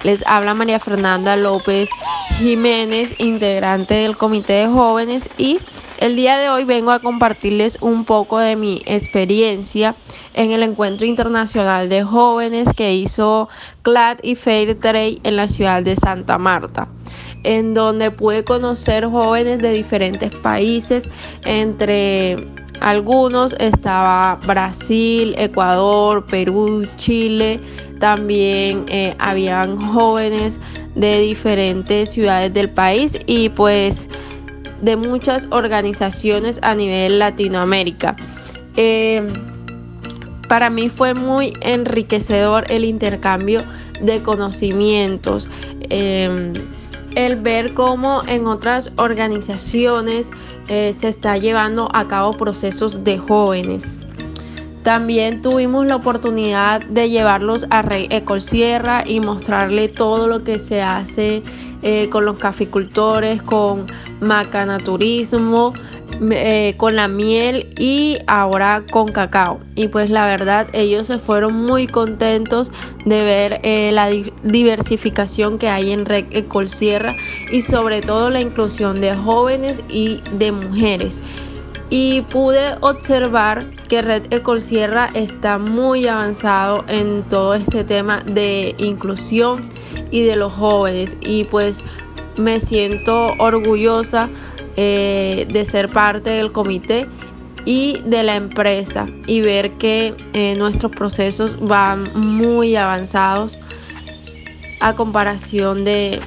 [0.04, 1.88] Les habla María Fernanda López
[2.38, 5.58] Jiménez, integrante del Comité de Jóvenes y
[5.98, 9.96] el día de hoy vengo a compartirles un poco de mi experiencia
[10.34, 13.48] en el encuentro internacional de jóvenes que hizo
[13.82, 16.86] CLAD y Fair Trade en la ciudad de Santa Marta
[17.44, 21.08] en donde pude conocer jóvenes de diferentes países,
[21.44, 22.46] entre
[22.80, 27.60] algunos estaba Brasil, Ecuador, Perú, Chile,
[27.98, 30.60] también eh, habían jóvenes
[30.94, 34.08] de diferentes ciudades del país y pues
[34.82, 38.16] de muchas organizaciones a nivel Latinoamérica.
[38.76, 39.26] Eh,
[40.48, 43.62] para mí fue muy enriquecedor el intercambio
[44.00, 45.50] de conocimientos.
[45.90, 46.52] Eh,
[47.14, 50.30] el ver cómo en otras organizaciones
[50.68, 53.98] eh, se está llevando a cabo procesos de jóvenes.
[54.82, 60.58] También tuvimos la oportunidad de llevarlos a Rey Ecol Sierra y mostrarle todo lo que
[60.58, 61.42] se hace
[61.82, 63.86] eh, con los caficultores, con
[64.20, 65.74] macanaturismo,
[66.20, 69.60] eh, con la miel y ahora con cacao.
[69.74, 72.72] Y pues la verdad ellos se fueron muy contentos
[73.04, 74.08] de ver eh, la
[74.42, 77.14] diversificación que hay en Red Ecol Sierra
[77.50, 81.20] y sobre todo la inclusión de jóvenes y de mujeres
[81.90, 88.74] y pude observar que Red Ecol Sierra está muy avanzado en todo este tema de
[88.78, 89.68] inclusión
[90.10, 91.80] y de los jóvenes y pues
[92.36, 94.28] me siento orgullosa
[94.80, 97.08] eh, de ser parte del comité
[97.64, 103.58] y de la empresa y ver que eh, nuestros procesos van muy avanzados
[104.78, 106.20] a comparación de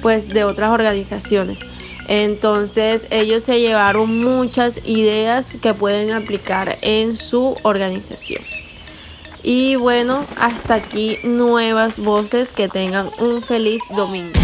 [0.00, 1.60] pues de otras organizaciones.
[2.08, 8.42] Entonces ellos se llevaron muchas ideas que pueden aplicar en su organización.
[9.42, 14.43] Y bueno, hasta aquí nuevas voces que tengan un feliz domingo.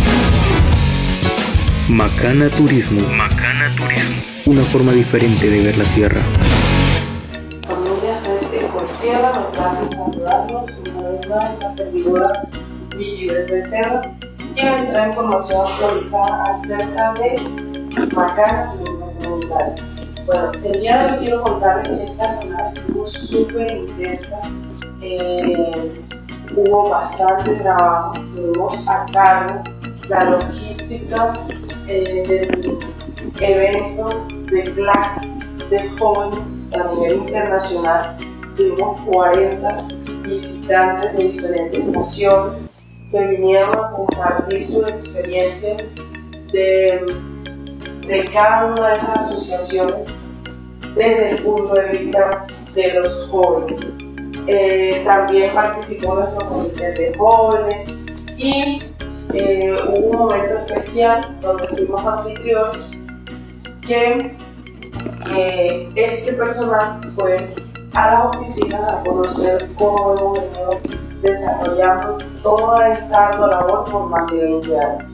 [1.91, 3.01] Macana Turismo.
[3.17, 4.23] Macana Turismo.
[4.47, 6.21] Una forma diferente de ver la tierra.
[7.67, 10.71] Familia de Sierra, me place saludarlos.
[10.95, 12.49] Una vez más, la servidora
[12.97, 14.03] Vigil Becerra
[14.55, 19.85] quiero entrar información actualizada acerca de Macana Turismo Comunitario.
[20.27, 24.41] Bueno, el día de hoy quiero contarles que esta semana estuvo súper intensa.
[25.03, 26.05] Eh,
[26.55, 29.65] hubo bastante trabajo, tuvimos a cargo
[30.09, 32.73] la logística eh, del
[33.41, 35.23] evento de CLAC
[35.71, 38.17] de jóvenes a nivel internacional.
[38.57, 39.79] Tuvimos 40
[40.23, 42.63] visitantes de diferentes naciones
[43.13, 45.95] que vinieron a compartir sus experiencias
[46.53, 47.07] de,
[48.07, 50.09] de cada una de esas asociaciones
[50.97, 53.95] desde el punto de vista de los jóvenes.
[54.49, 57.89] Eh, también participó nuestro comité de jóvenes
[58.37, 58.90] y
[59.35, 62.91] eh, hubo un momento especial donde fuimos anfitriones
[63.87, 64.37] que
[65.97, 67.39] este personal fue
[67.95, 70.81] a la oficina a conocer cómo hemos venido
[71.23, 75.05] desarrollando toda esta labor por más de 20 años.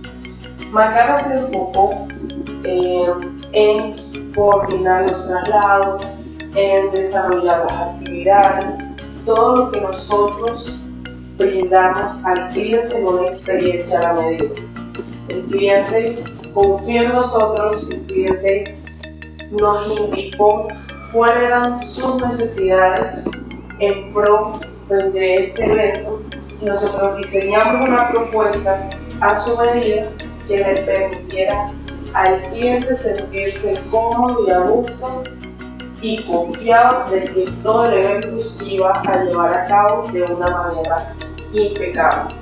[0.71, 1.91] Macana se enfocó
[2.65, 3.15] eh,
[3.53, 6.07] en coordinar los traslados,
[6.55, 8.75] en desarrollar las actividades,
[9.25, 10.75] todo lo que nosotros
[11.37, 14.45] brindamos al cliente una experiencia a la medida.
[15.29, 16.19] El cliente
[16.55, 18.77] confía en nosotros, el cliente
[19.51, 20.69] nos indicó
[21.13, 23.25] cuáles eran sus necesidades
[23.81, 24.59] en pro
[24.89, 26.23] de este evento
[26.61, 28.89] y nosotros diseñamos una propuesta
[29.21, 30.09] a su medida
[30.49, 31.71] que le permitiera
[32.15, 35.25] al cliente sentirse cómodo y a gusto
[36.01, 40.49] y confiado de que todo el evento se iba a llevar a cabo de una
[40.49, 41.15] manera
[41.53, 42.35] impecable.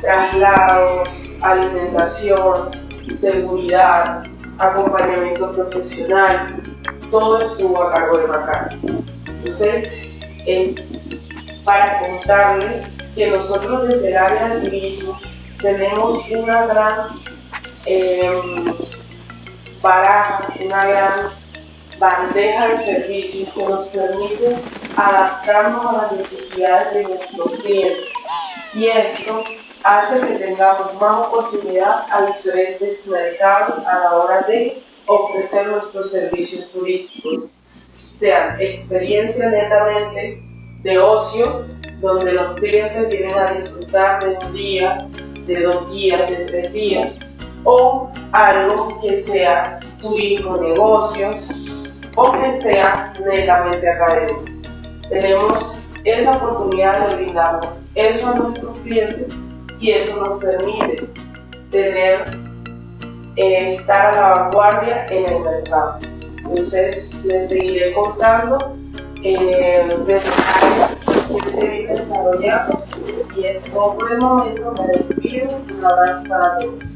[0.00, 1.08] Traslados,
[1.40, 2.70] alimentación,
[3.14, 4.24] seguridad,
[4.58, 6.62] acompañamiento profesional,
[7.10, 8.78] todo estuvo a cargo de Macana.
[9.26, 9.90] Entonces,
[10.46, 10.92] es
[11.64, 15.18] para contarles que nosotros desde el área del turismo
[15.60, 17.08] tenemos una gran
[17.86, 18.74] eh,
[19.82, 21.12] baraja, una gran
[21.98, 24.56] bandeja de servicios que nos permite
[24.96, 28.12] adaptarnos a las necesidades de nuestros clientes.
[28.74, 29.42] Y esto
[29.82, 36.70] hace que tengamos más oportunidad a diferentes mercados a la hora de ofrecer nuestros servicios
[36.72, 37.54] turísticos,
[38.12, 40.42] sean experiencia netamente
[40.82, 41.66] de ocio,
[42.00, 45.08] donde los clientes vienen a disfrutar de un día,
[45.46, 47.12] de dos días, de tres días,
[47.64, 51.55] o algo que sea turismo, negocios,
[52.16, 54.42] o que sea netamente académico.
[55.08, 59.32] Tenemos esa oportunidad de brindarnos eso a nuestros clientes
[59.80, 61.08] y eso nos permite
[61.70, 62.38] tener,
[63.36, 65.98] eh, estar a la vanguardia en el mercado.
[66.38, 68.76] Entonces, les seguiré contando
[69.22, 72.84] eh, detalles que se viene desarrollando
[73.36, 74.72] y es todo por el momento.
[74.72, 76.95] Me despido un abrazo para todos.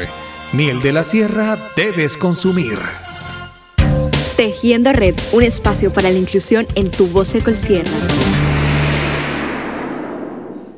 [0.53, 2.78] miel de la sierra debes consumir.
[4.37, 7.91] Tejiendo Red, un espacio para la inclusión en tu voz Ecolsierra.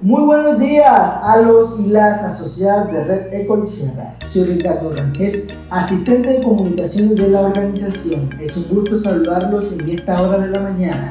[0.03, 4.17] Muy buenos días a los y las asociadas de Red Ecol Sierra.
[4.27, 8.29] Soy Ricardo Rangel, asistente de comunicaciones de la organización.
[8.41, 11.11] Es un gusto saludarlos en esta hora de la mañana.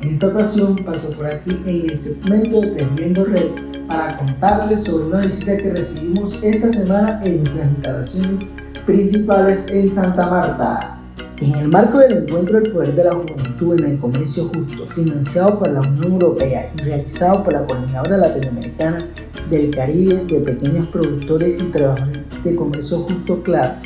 [0.00, 5.06] En esta ocasión paso por aquí en el segmento de Tejiendo Red para contarles sobre
[5.06, 10.97] una visita que recibimos esta semana en nuestras instalaciones principales en Santa Marta.
[11.40, 15.56] En el marco del encuentro del poder de la juventud en el comercio justo, financiado
[15.56, 19.06] por la Unión Europea y realizado por la Coordinadora Latinoamericana
[19.48, 23.76] del Caribe de Pequeños Productores y Trabajadores de Comercio Justo CLAD,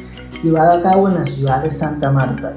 [0.42, 2.54] llevado a cabo en la ciudad de Santa Marta.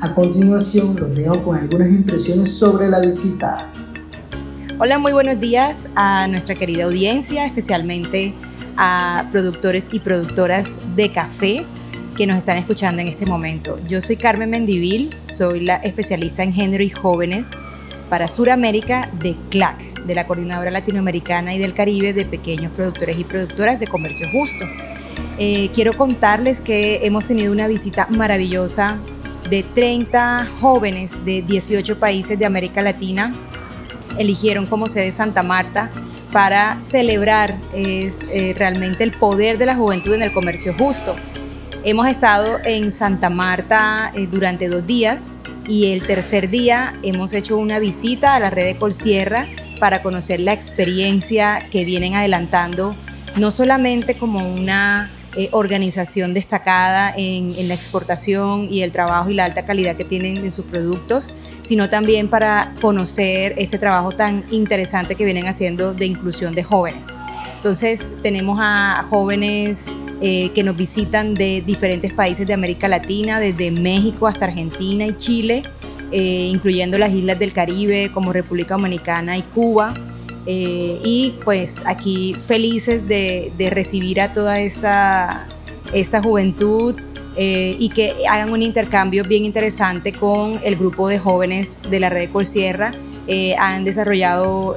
[0.00, 3.70] A continuación, los dejo con algunas impresiones sobre la visita.
[4.80, 8.34] Hola, muy buenos días a nuestra querida audiencia, especialmente
[8.76, 11.64] a productores y productoras de café
[12.22, 13.80] que nos están escuchando en este momento.
[13.88, 17.50] Yo soy Carmen Mendivil, soy la especialista en género y jóvenes
[18.08, 23.24] para Suramérica de CLAC, de la Coordinadora Latinoamericana y del Caribe de Pequeños Productores y
[23.24, 24.64] Productoras de Comercio Justo.
[25.36, 28.98] Eh, quiero contarles que hemos tenido una visita maravillosa
[29.50, 33.34] de 30 jóvenes de 18 países de América Latina.
[34.16, 35.90] Eligieron como sede Santa Marta
[36.30, 41.16] para celebrar es, eh, realmente el poder de la juventud en el comercio justo.
[41.84, 45.32] Hemos estado en Santa Marta eh, durante dos días
[45.66, 49.48] y el tercer día hemos hecho una visita a la red de Colsierra
[49.80, 52.94] para conocer la experiencia que vienen adelantando,
[53.36, 59.34] no solamente como una eh, organización destacada en, en, la exportación y el trabajo y
[59.34, 64.44] la alta calidad que tienen en sus productos, sino también para conocer este trabajo tan
[64.52, 67.08] interesante que vienen haciendo de inclusión de jóvenes.
[67.56, 69.90] Entonces tenemos a jóvenes
[70.24, 75.16] eh, que nos visitan de diferentes países de América Latina, desde México hasta Argentina y
[75.16, 75.64] Chile,
[76.12, 79.92] eh, incluyendo las islas del Caribe como República Dominicana y Cuba.
[80.46, 85.48] Eh, y pues aquí felices de, recibir a toda esta,
[85.92, 86.94] esta juventud
[87.36, 92.20] y que hagan un intercambio bien interesante con el grupo de jóvenes de la red
[92.20, 92.92] de Colsierra
[93.58, 94.76] han desarrollado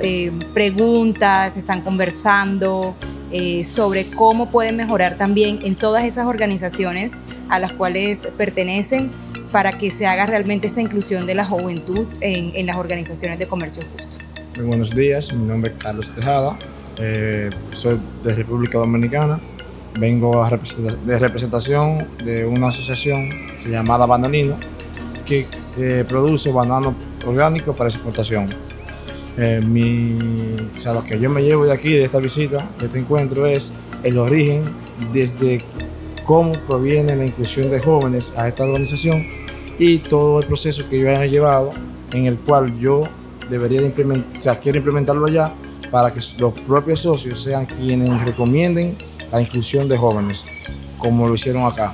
[0.54, 2.96] preguntas, están conversando
[3.32, 7.14] eh, sobre cómo pueden mejorar también en todas esas organizaciones
[7.50, 9.12] a las cuales pertenecen
[9.52, 13.48] para que se haga realmente esta inclusión de la juventud en, en las organizaciones de
[13.48, 14.18] comercio justo.
[14.58, 16.58] Muy buenos días, mi nombre es Carlos Tejada,
[17.74, 19.40] soy de República Dominicana,
[20.00, 23.30] vengo a de representación de una asociación
[23.66, 24.58] llamada Bananino
[25.26, 26.96] que se produce banano
[27.26, 28.50] orgánico para exportación.
[29.38, 30.18] Eh, mi,
[30.76, 33.46] o sea, lo que yo me llevo de aquí, de esta visita, de este encuentro,
[33.46, 33.72] es
[34.04, 34.64] el origen
[35.12, 35.62] desde
[36.26, 39.26] cómo proviene la inclusión de jóvenes a esta organización
[39.78, 41.74] y todo el proceso que yo he llevado,
[42.12, 43.04] en el cual yo
[43.50, 45.52] debería de implementar, o sea, quiere implementarlo allá
[45.92, 48.98] para que los propios socios sean quienes recomienden
[49.32, 50.46] la inclusión de jóvenes,
[50.98, 51.94] como lo hicieron acá.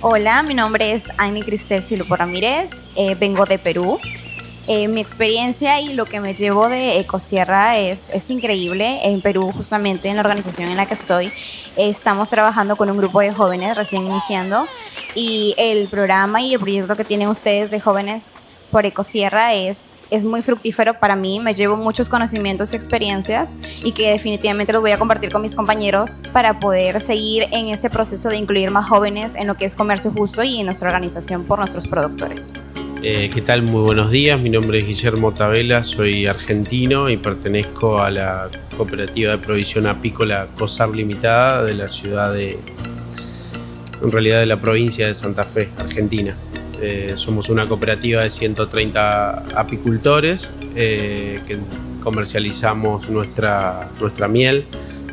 [0.00, 3.98] Hola, mi nombre es Annie Cristel Silvo Ramírez, eh, vengo de Perú.
[4.66, 9.00] Eh, mi experiencia y lo que me llevo de Ecosierra es, es increíble.
[9.04, 11.32] En Perú, justamente en la organización en la que estoy,
[11.76, 14.66] estamos trabajando con un grupo de jóvenes recién iniciando
[15.14, 18.32] y el programa y el proyecto que tienen ustedes de jóvenes
[18.70, 21.40] por Ecosierra es, es muy fructífero para mí.
[21.40, 25.54] Me llevo muchos conocimientos y experiencias y que definitivamente los voy a compartir con mis
[25.54, 29.76] compañeros para poder seguir en ese proceso de incluir más jóvenes en lo que es
[29.76, 32.52] comercio justo y en nuestra organización por nuestros productores.
[33.06, 33.60] Eh, ¿Qué tal?
[33.60, 34.40] Muy buenos días.
[34.40, 38.48] Mi nombre es Guillermo Tabela, soy argentino y pertenezco a la
[38.78, 42.56] cooperativa de provisión apícola COSAR Limitada de la ciudad de,
[44.02, 46.34] en realidad de la provincia de Santa Fe, Argentina.
[46.80, 51.58] Eh, somos una cooperativa de 130 apicultores eh, que
[52.02, 54.64] comercializamos nuestra, nuestra miel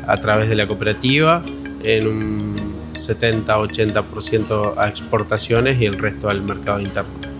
[0.06, 1.44] a través de la cooperativa
[1.84, 2.56] en un
[2.94, 7.31] 70-80% a exportaciones y el resto al mercado interno.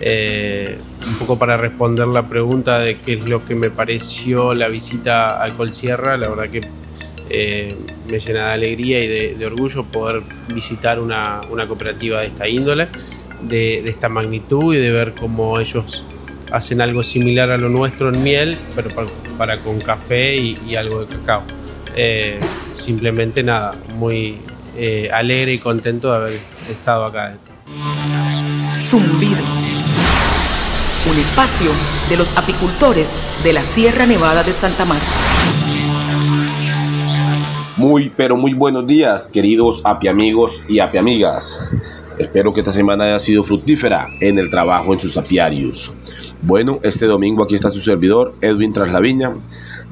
[0.00, 4.68] Eh, un poco para responder la pregunta de qué es lo que me pareció la
[4.68, 6.60] visita a Colsierra, la verdad que
[7.30, 7.74] eh,
[8.06, 10.22] me llena de alegría y de, orgullo poder
[10.52, 12.88] visitar una, cooperativa de esta índole,
[13.42, 16.04] de, esta magnitud y de ver cómo ellos
[16.52, 18.90] hacen algo similar a lo nuestro en miel, pero
[19.38, 21.42] para, con café y, algo de cacao.
[21.96, 22.38] Eh,
[22.74, 24.36] simplemente nada, muy
[25.10, 27.38] alegre y contento de haber estado acá.
[28.76, 29.65] Zumbido
[31.18, 31.70] espacio
[32.08, 33.12] de los apicultores
[33.42, 35.06] de la Sierra Nevada de Santa Marta.
[37.76, 41.70] Muy, pero muy buenos días, queridos apiamigos y apiamigas.
[42.18, 45.92] Espero que esta semana haya sido fructífera en el trabajo en sus apiarios.
[46.42, 49.34] Bueno, este domingo aquí está su servidor, Edwin Traslaviña,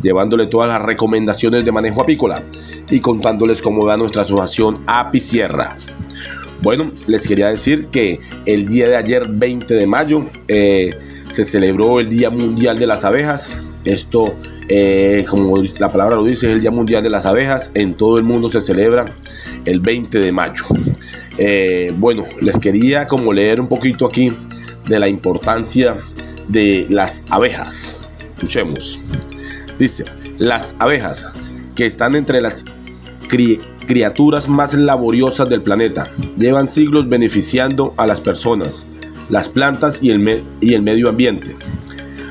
[0.01, 2.43] llevándole todas las recomendaciones de manejo apícola
[2.91, 5.77] y contándoles cómo va nuestra asociación Apicierra.
[6.65, 10.99] Bueno, les quería decir que el día de ayer, 20 de mayo, eh,
[11.29, 13.53] se celebró el Día Mundial de las Abejas.
[13.85, 14.35] Esto,
[14.71, 17.71] eh, como la palabra lo dice, es el Día Mundial de las Abejas.
[17.75, 19.05] En todo el mundo se celebra
[19.67, 20.65] el 20 de mayo.
[21.37, 24.33] Eh, bueno, les quería como leer un poquito aquí
[24.89, 25.97] de la importancia
[26.49, 27.95] de las abejas.
[28.37, 28.99] Escuchemos.
[29.79, 30.07] Dice,
[30.39, 31.27] las abejas
[31.75, 32.65] que están entre las
[33.87, 36.09] criaturas más laboriosas del planeta.
[36.37, 38.87] Llevan siglos beneficiando a las personas,
[39.31, 41.57] las plantas y el, y el medio ambiente.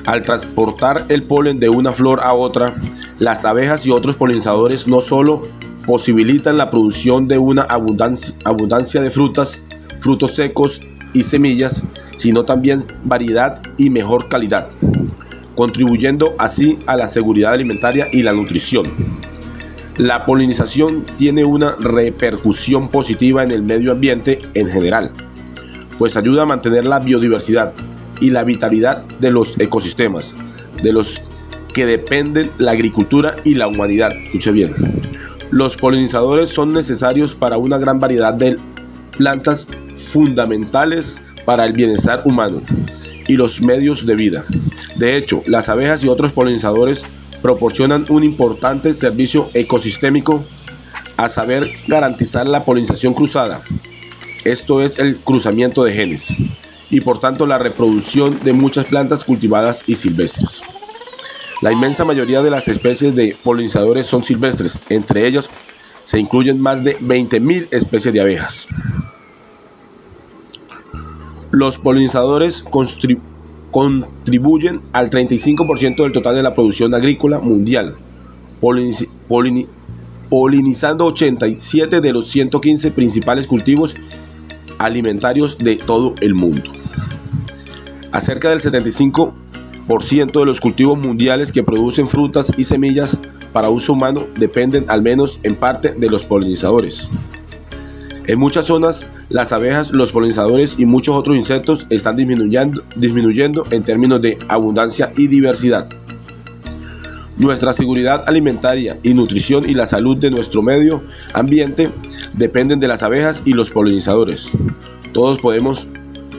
[0.06, 2.76] Al transportar el polen de una flor a otra,
[3.20, 5.48] las abejas y otros polinizadores no solo
[5.86, 9.62] posibilitan la producción de una abundancia, abundancia de frutas,
[10.00, 10.82] frutos secos
[11.14, 11.84] y semillas,
[12.16, 14.68] sino también variedad y mejor calidad,
[15.56, 19.23] contribuyendo así a la seguridad alimentaria y la nutrición.
[19.98, 25.12] La polinización tiene una repercusión positiva en el medio ambiente en general,
[26.00, 27.74] pues ayuda a mantener la biodiversidad
[28.20, 30.36] y la vitalidad de los ecosistemas,
[30.82, 31.22] de los
[31.74, 34.12] que dependen la agricultura y la humanidad.
[34.12, 34.74] Escuche bien.
[35.52, 38.58] Los polinizadores son necesarios para una gran variedad de
[39.16, 39.68] plantas
[39.98, 42.62] fundamentales para el bienestar humano
[43.28, 44.44] y los medios de vida.
[44.98, 47.06] De hecho, las abejas y otros polinizadores
[47.44, 50.44] proporcionan un importante servicio ecosistémico
[51.18, 53.62] a saber garantizar la polinización cruzada.
[54.46, 56.34] Esto es el cruzamiento de genes
[56.90, 60.64] y por tanto la reproducción de muchas plantas cultivadas y silvestres.
[61.62, 65.50] La inmensa mayoría de las especies de polinizadores son silvestres, entre ellos
[66.06, 68.68] se incluyen más de 20.000 especies de abejas.
[71.52, 72.64] Los polinizadores
[73.74, 77.96] al 35% del total de la producción agrícola mundial,
[80.30, 83.96] polinizando 87 de los 115 principales cultivos
[84.78, 86.72] alimentarios de todo el mundo.
[88.12, 89.34] Acerca del 75%
[90.40, 93.18] de los cultivos mundiales que producen frutas y semillas
[93.52, 97.10] para uso humano dependen al menos en parte de los polinizadores.
[98.26, 103.84] En muchas zonas, las abejas, los polinizadores y muchos otros insectos están disminuyendo, disminuyendo en
[103.84, 105.90] términos de abundancia y diversidad.
[107.36, 111.02] Nuestra seguridad alimentaria y nutrición y la salud de nuestro medio
[111.34, 111.90] ambiente
[112.38, 114.50] dependen de las abejas y los polinizadores.
[115.12, 115.88] Todos podemos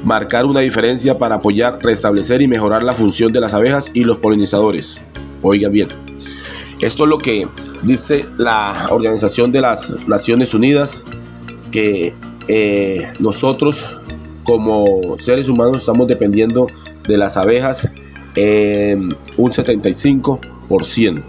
[0.04, 4.18] marcar una diferencia para apoyar, restablecer y mejorar la función de las abejas y los
[4.18, 5.00] polinizadores.
[5.42, 5.88] Oigan bien,
[6.80, 7.46] esto es lo que
[7.82, 11.04] dice la Organización de las Naciones Unidas
[11.74, 12.14] que
[12.46, 13.84] eh, nosotros
[14.44, 16.68] como seres humanos estamos dependiendo
[17.08, 17.90] de las abejas
[18.36, 21.22] en un 75%.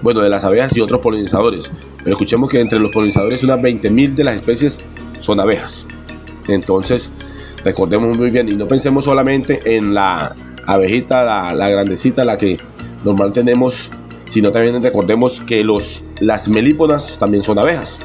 [0.00, 1.70] Bueno, de las abejas y otros polinizadores.
[1.98, 4.80] Pero escuchemos que entre los polinizadores unas 20.000 de las especies
[5.18, 5.86] son abejas.
[6.48, 7.10] Entonces,
[7.62, 10.34] recordemos muy bien y no pensemos solamente en la
[10.66, 12.56] abejita, la, la grandecita, la que
[13.04, 13.90] normal tenemos,
[14.26, 18.00] sino también recordemos que los, las melíponas también son abejas.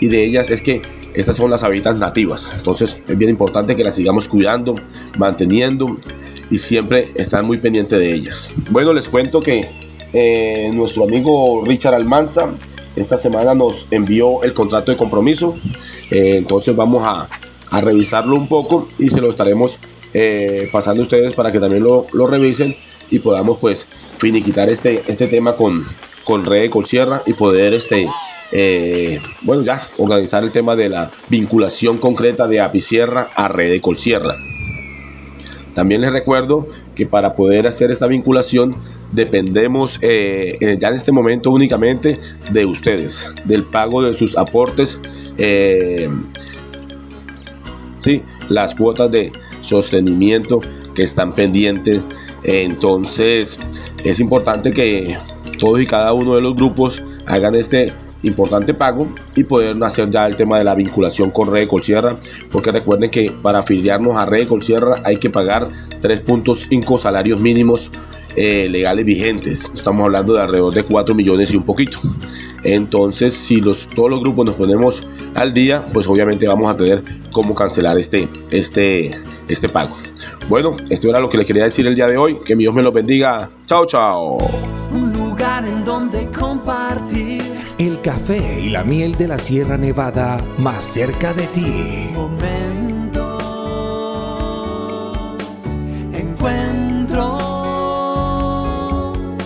[0.00, 0.82] Y de ellas es que
[1.14, 2.52] estas son las abejitas nativas.
[2.54, 4.74] Entonces es bien importante que las sigamos cuidando,
[5.18, 5.96] manteniendo
[6.50, 8.50] y siempre estar muy pendiente de ellas.
[8.70, 9.66] Bueno, les cuento que
[10.12, 12.50] eh, nuestro amigo Richard Almanza
[12.96, 15.54] esta semana nos envió el contrato de compromiso.
[16.10, 17.28] Eh, entonces vamos a,
[17.80, 19.76] revisarlo un poco y se lo estaremos
[20.14, 22.74] eh, pasando a ustedes para que también lo, revisen
[23.10, 23.86] y podamos pues
[24.16, 25.84] finiquitar este, este tema con,
[26.24, 28.08] con Red Colsierra y poder este,
[28.52, 34.36] eh, bueno, ya organizar el tema de la vinculación concreta de Apicierra a Red Colsierra.
[35.74, 38.76] También les recuerdo que para poder hacer esta vinculación
[39.12, 42.18] dependemos eh, ya en este momento únicamente
[42.50, 44.98] de ustedes, del pago de sus aportes,
[45.36, 46.08] eh,
[47.98, 50.60] sí, las cuotas de sostenimiento
[50.94, 52.00] que están pendientes.
[52.42, 53.58] Entonces
[54.02, 55.16] es importante que
[55.58, 57.92] todos y cada uno de los grupos hagan este
[58.26, 62.16] importante pago y poder hacer ya el tema de la vinculación con Red Colsierra,
[62.50, 65.68] porque recuerden que para afiliarnos a Red Colsierra hay que pagar
[66.00, 67.90] 3.5 salarios mínimos
[68.36, 69.66] eh, legales vigentes.
[69.74, 71.98] Estamos hablando de alrededor de 4 millones y un poquito.
[72.62, 77.02] Entonces, si los, todos los grupos nos ponemos al día, pues obviamente vamos a tener
[77.30, 79.12] cómo cancelar este, este,
[79.48, 79.96] este pago.
[80.48, 82.38] Bueno, esto era lo que les quería decir el día de hoy.
[82.44, 83.48] Que mi Dios me los bendiga.
[83.66, 84.38] Chao, chao.
[84.92, 87.25] Un lugar en donde compartir
[88.06, 92.08] café y la miel de la Sierra Nevada más cerca de ti.
[92.14, 93.42] Momentos,
[96.12, 97.42] encuentros.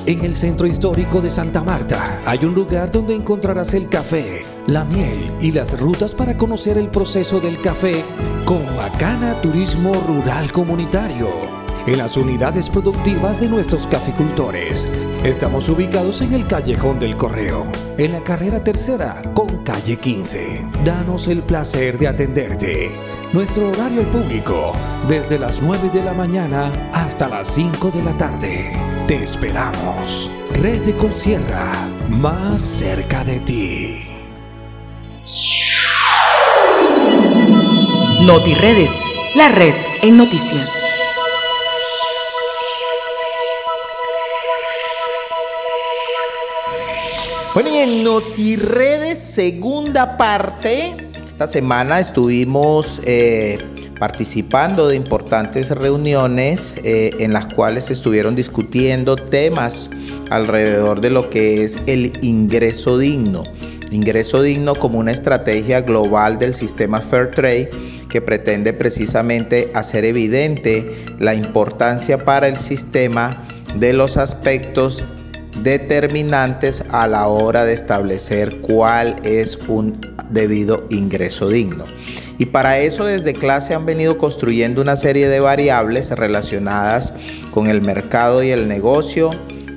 [0.04, 4.84] En el centro histórico de Santa Marta hay un lugar donde encontrarás el café, la
[4.84, 8.04] miel y las rutas para conocer el proceso del café
[8.44, 14.89] con Macana Turismo Rural Comunitario en las unidades productivas de nuestros caficultores.
[15.24, 17.66] Estamos ubicados en el Callejón del Correo,
[17.99, 20.66] en la carrera tercera con calle 15.
[20.85, 22.91] Danos el placer de atenderte.
[23.33, 24.72] Nuestro horario público,
[25.09, 28.72] desde las 9 de la mañana hasta las 5 de la tarde.
[29.07, 30.31] Te esperamos.
[30.55, 31.72] Red de Colsierra,
[32.09, 34.07] más cerca de ti.
[38.26, 39.01] NotiRedes,
[39.37, 40.99] la red en noticias.
[47.53, 53.59] Bueno, y en NotiRedes, segunda parte, esta semana estuvimos eh,
[53.98, 59.90] participando de importantes reuniones eh, en las cuales estuvieron discutiendo temas
[60.30, 63.42] alrededor de lo que es el ingreso digno.
[63.90, 67.70] Ingreso digno como una estrategia global del sistema Fair Trade
[68.09, 70.88] que pretende precisamente hacer evidente
[71.18, 73.44] la importancia para el sistema
[73.74, 75.03] de los aspectos
[75.62, 80.00] determinantes a la hora de establecer cuál es un
[80.30, 81.84] debido ingreso digno.
[82.38, 87.12] Y para eso desde clase han venido construyendo una serie de variables relacionadas
[87.50, 89.30] con el mercado y el negocio,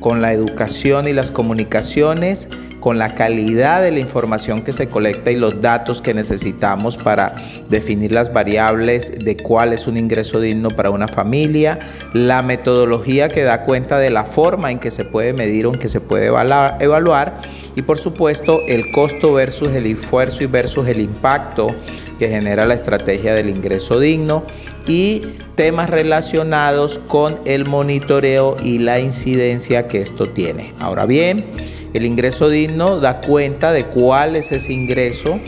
[0.03, 2.49] con la educación y las comunicaciones,
[2.81, 7.35] con la calidad de la información que se colecta y los datos que necesitamos para
[7.69, 11.79] definir las variables de cuál es un ingreso digno para una familia,
[12.11, 15.79] la metodología que da cuenta de la forma en que se puede medir o en
[15.79, 17.41] que se puede evaluar
[17.73, 21.73] y por supuesto el costo versus el esfuerzo y versus el impacto
[22.19, 24.43] que genera la estrategia del ingreso digno
[24.87, 25.21] y
[25.55, 30.73] temas relacionados con el monitoreo y la incidencia que esto tiene.
[30.79, 31.45] Ahora bien,
[31.93, 35.39] el ingreso digno da cuenta de cuál es ese ingreso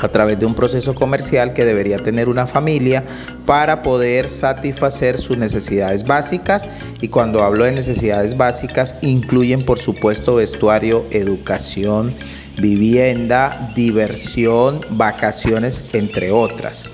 [0.00, 3.04] a través de un proceso comercial que debería tener una familia
[3.46, 6.68] para poder satisfacer sus necesidades básicas
[7.00, 12.14] y cuando hablo de necesidades básicas incluyen por supuesto vestuario, educación,
[12.58, 16.86] vivienda, diversión, vacaciones, entre otras.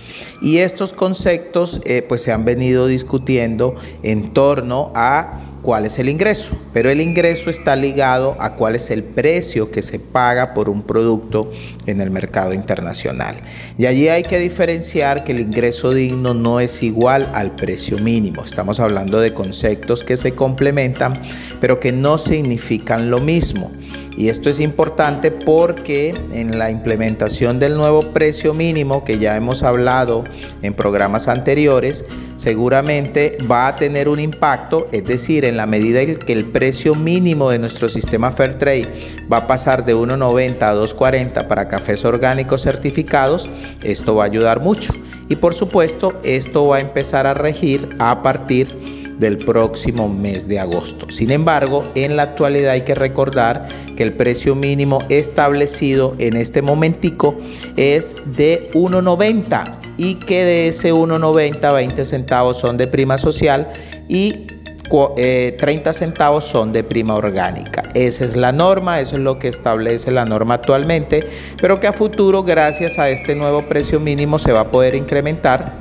[0.43, 6.09] Y estos conceptos eh, pues se han venido discutiendo en torno a cuál es el
[6.09, 10.69] ingreso, pero el ingreso está ligado a cuál es el precio que se paga por
[10.69, 11.51] un producto
[11.87, 13.37] en el mercado internacional.
[13.77, 18.45] Y allí hay que diferenciar que el ingreso digno no es igual al precio mínimo.
[18.45, 21.21] Estamos hablando de conceptos que se complementan,
[21.61, 23.71] pero que no significan lo mismo.
[24.17, 29.63] Y esto es importante porque en la implementación del nuevo precio mínimo que ya hemos
[29.63, 30.25] hablado
[30.63, 32.05] en programas anteriores,
[32.37, 36.95] seguramente va a tener un impacto, es decir, en la medida en que el precio
[36.95, 38.89] mínimo de nuestro sistema Fairtrade
[39.31, 43.49] va a pasar de 1.90 a 2.40 para cafés orgánicos certificados,
[43.83, 44.93] esto va a ayudar mucho.
[45.29, 50.59] Y por supuesto, esto va a empezar a regir a partir del próximo mes de
[50.59, 51.11] agosto.
[51.11, 56.63] Sin embargo, en la actualidad hay que recordar que el precio mínimo establecido en este
[56.63, 57.39] momentico
[57.77, 63.69] es de 1.90 y que de ese 1.90 20 centavos son de prima social
[64.09, 64.47] y
[64.91, 67.85] 30 eh, centavos son de prima orgánica.
[67.95, 71.25] Esa es la norma, eso es lo que establece la norma actualmente,
[71.61, 75.80] pero que a futuro gracias a este nuevo precio mínimo se va a poder incrementar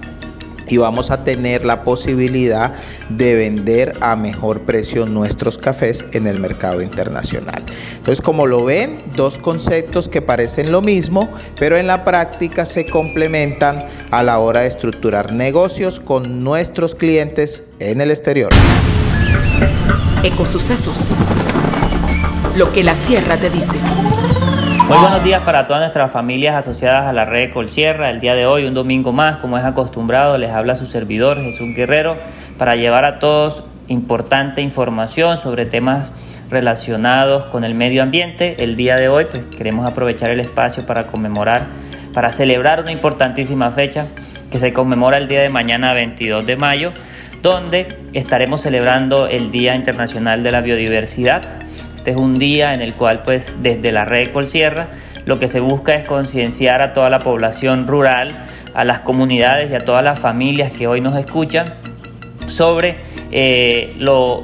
[0.70, 2.74] y vamos a tener la posibilidad
[3.10, 7.64] de vender a mejor precio nuestros cafés en el mercado internacional.
[7.98, 12.86] Entonces, como lo ven, dos conceptos que parecen lo mismo, pero en la práctica se
[12.86, 18.52] complementan a la hora de estructurar negocios con nuestros clientes en el exterior.
[20.24, 21.08] Ecosucesos.
[22.58, 23.78] Lo que la sierra te dice.
[24.90, 28.10] Muy buenos días para todas nuestras familias asociadas a la red Colsierra.
[28.10, 31.76] El día de hoy, un domingo más, como es acostumbrado, les habla su servidor Jesús
[31.76, 32.18] Guerrero
[32.58, 36.12] para llevar a todos importante información sobre temas
[36.50, 38.64] relacionados con el medio ambiente.
[38.64, 41.68] El día de hoy pues, queremos aprovechar el espacio para conmemorar,
[42.12, 44.08] para celebrar una importantísima fecha
[44.50, 46.94] que se conmemora el día de mañana 22 de mayo,
[47.44, 51.60] donde estaremos celebrando el Día Internacional de la Biodiversidad
[52.10, 54.88] este es un día en el cual pues desde la red Colsierra
[55.26, 58.32] lo que se busca es concienciar a toda la población rural,
[58.74, 61.76] a las comunidades y a todas las familias que hoy nos escuchan
[62.48, 62.98] sobre
[63.32, 64.42] eh, lo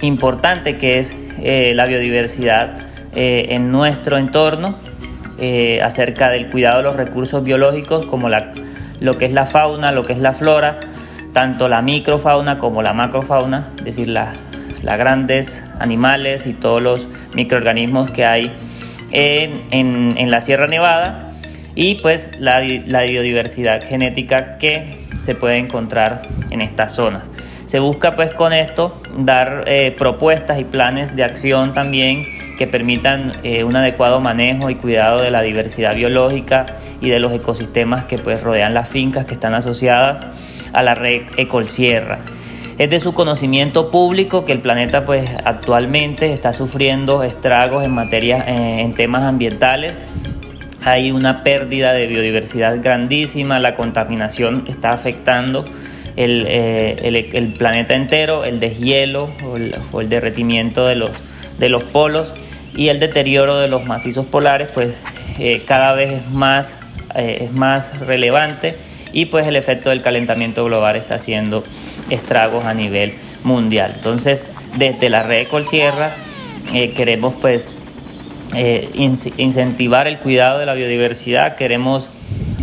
[0.00, 2.76] importante que es eh, la biodiversidad
[3.14, 4.78] eh, en nuestro entorno,
[5.82, 10.12] acerca del cuidado de los recursos biológicos como lo que es la fauna, lo que
[10.12, 10.80] es la flora,
[11.32, 14.49] tanto la microfauna como la macrofauna, es decir, la, las
[14.82, 18.52] grandes animales y todos los microorganismos que hay
[19.12, 21.32] en, la Sierra Nevada
[21.74, 27.30] y pues la, biodiversidad genética que se puede encontrar en estas zonas.
[27.66, 32.26] Se busca pues con esto dar eh, propuestas y planes de acción también
[32.58, 36.66] que permitan eh, un adecuado manejo y cuidado de la diversidad biológica
[37.00, 40.26] y de los ecosistemas que pues rodean las fincas que están asociadas
[40.72, 42.18] a la red Ecolsierra.
[42.80, 48.42] Es de su conocimiento público que el planeta pues actualmente está sufriendo estragos en materia
[48.48, 50.00] eh, en temas ambientales.
[50.82, 55.66] Hay una pérdida de biodiversidad grandísima, la contaminación está afectando
[56.16, 59.28] el, eh, planeta entero, el deshielo
[59.92, 61.10] o el, derretimiento de los,
[61.58, 62.32] de los polos
[62.74, 64.98] y el deterioro de los macizos polares pues
[65.38, 66.78] eh, cada vez es más,
[67.14, 68.74] es más relevante
[69.12, 71.62] y pues el efecto del calentamiento global está haciendo
[72.10, 73.92] estragos a nivel mundial.
[73.94, 74.46] Entonces,
[74.76, 76.10] desde la red Colsierra
[76.72, 77.70] eh, queremos pues
[78.54, 78.88] eh,
[79.36, 82.10] incentivar el cuidado de la biodiversidad, queremos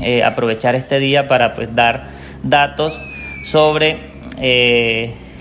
[0.02, 2.08] eh, aprovechar este día para pues dar
[2.44, 3.02] datos
[3.44, 4.16] sobre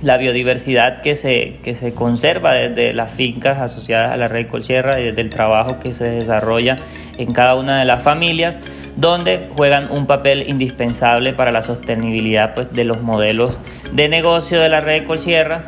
[0.03, 5.01] la biodiversidad que se, que se conserva desde las fincas asociadas a la red Colsierra
[5.01, 6.79] y desde el trabajo que se desarrolla
[7.19, 8.59] en cada una de las familias
[8.97, 13.59] donde juegan un papel indispensable para la sostenibilidad pues, de los modelos
[13.93, 15.65] de negocio de la red Colsierra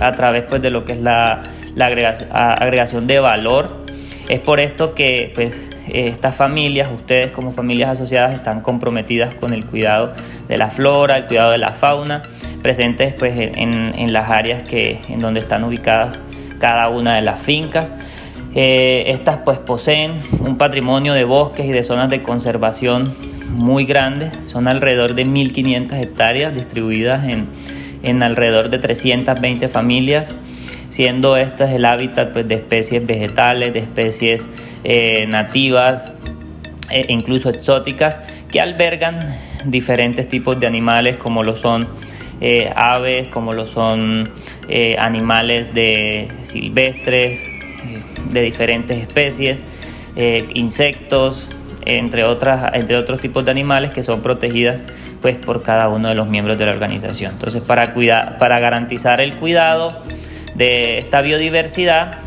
[0.00, 1.42] a través pues, de lo que es la,
[1.76, 3.83] agregación, de valor.
[4.28, 9.66] Es por esto que pues, estas familias, ustedes como familias asociadas, están comprometidas con el
[9.66, 10.12] cuidado
[10.48, 12.22] de la flora, el cuidado de la fauna,
[12.62, 16.22] presentes pues, en, las áreas que, en donde están ubicadas
[16.58, 17.94] cada una de las fincas.
[18.54, 23.12] Eh, estas pues poseen un patrimonio de bosques y de zonas de conservación
[23.50, 27.24] muy grandes, son alrededor de 1.500 hectáreas distribuidas
[28.02, 30.30] en, alrededor de 320 familias,
[30.94, 34.48] siendo este el hábitat pues, de especies vegetales, de especies
[34.84, 36.12] eh, nativas
[36.88, 39.26] e incluso exóticas que albergan
[39.64, 41.88] diferentes tipos de animales como lo son
[42.40, 44.30] eh, aves, como lo son
[44.96, 47.44] animales de silvestres,
[48.30, 49.64] de diferentes especies,
[50.14, 51.48] eh, insectos,
[51.86, 54.84] entre, otras, entre otros tipos de animales que son protegidas
[55.20, 57.32] pues, por cada uno de los miembros de la organización.
[57.32, 57.92] Entonces, para,
[58.38, 60.00] para garantizar el cuidado
[60.54, 62.18] de esta biodiversidad,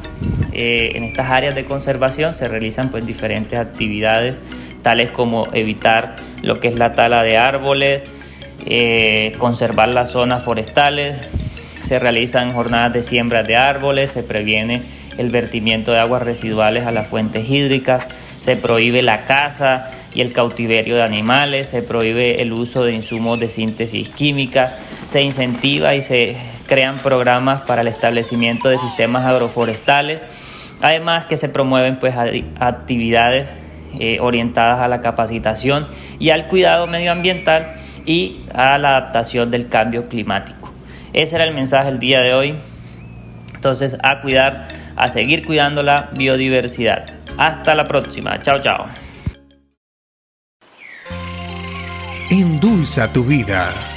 [0.53, 4.41] eh, en estas áreas de conservación se realizan pues, diferentes actividades,
[4.81, 8.05] tales como evitar lo que es la tala de árboles,
[8.65, 11.23] eh, conservar las zonas forestales,
[11.81, 14.81] se realizan jornadas de siembra de árboles, se previene
[15.17, 18.07] el vertimiento de aguas residuales a las fuentes hídricas,
[18.41, 23.39] se prohíbe la caza y el cautiverio de animales, se prohíbe el uso de insumos
[23.39, 24.75] de síntesis química,
[25.05, 26.35] se incentiva y se
[26.67, 30.25] crean programas para el establecimiento de sistemas agroforestales,
[30.81, 32.15] además que se promueven pues
[32.59, 33.55] actividades
[33.99, 35.87] eh, orientadas a la capacitación
[36.19, 37.73] y al cuidado medioambiental
[38.05, 40.73] y a la adaptación del cambio climático.
[41.13, 42.55] Ese era el mensaje del día de hoy.
[43.55, 47.05] Entonces, a cuidar, a seguir cuidando la biodiversidad.
[47.37, 48.37] Hasta la próxima.
[48.39, 48.85] Chao, chao.
[52.29, 53.96] Endulza tu vida.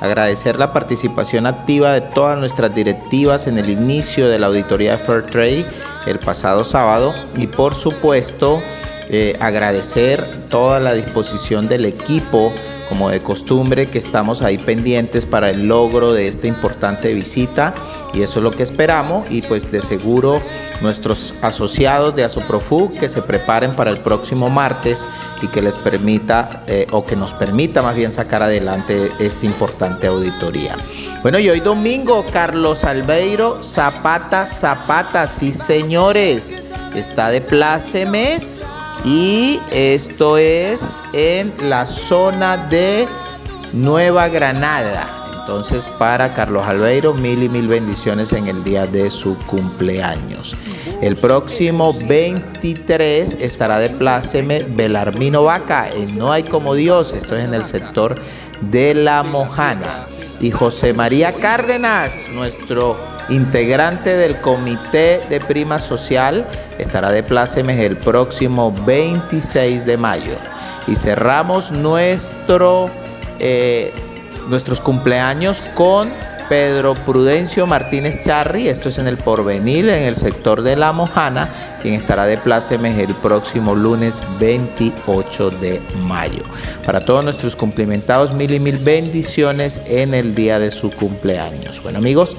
[0.00, 4.98] Agradecer la participación activa de todas nuestras directivas en el inicio de la auditoría de
[4.98, 5.66] Fair Trade
[6.06, 8.62] el pasado sábado y por supuesto
[9.10, 12.52] eh, agradecer toda la disposición del equipo
[12.88, 17.74] como de costumbre que estamos ahí pendientes para el logro de esta importante visita
[18.14, 20.40] y eso es lo que esperamos y pues de seguro
[20.80, 25.06] nuestros asociados de Asoprofu que se preparen para el próximo martes
[25.42, 30.06] y que les permita eh, o que nos permita más bien sacar adelante esta importante
[30.06, 30.76] auditoría.
[31.22, 38.62] Bueno, y hoy domingo, Carlos Albeiro, Zapata, Zapata, sí señores, está de plácemes
[39.04, 43.06] y esto es en la zona de
[43.72, 45.17] Nueva Granada.
[45.48, 50.54] Entonces para Carlos Albeiro, mil y mil bendiciones en el día de su cumpleaños.
[51.00, 57.46] El próximo 23 estará de pláceme Belarmino Vaca en No hay como Dios, esto es
[57.46, 58.16] en el sector
[58.60, 60.06] de La Mojana.
[60.38, 62.98] Y José María Cárdenas, nuestro
[63.30, 66.46] integrante del Comité de Prima Social,
[66.78, 70.36] estará de plácemes el próximo 26 de mayo.
[70.86, 72.90] Y cerramos nuestro,
[73.38, 73.94] eh,
[74.48, 76.10] nuestros cumpleaños con
[76.48, 81.48] Pedro Prudencio Martínez Charri, esto es en el Porvenir, en el sector de La Mojana,
[81.82, 86.42] quien estará de plácemes el próximo lunes 28 de mayo.
[86.86, 91.82] Para todos nuestros cumplimentados, mil y mil bendiciones en el día de su cumpleaños.
[91.82, 92.34] Bueno amigos,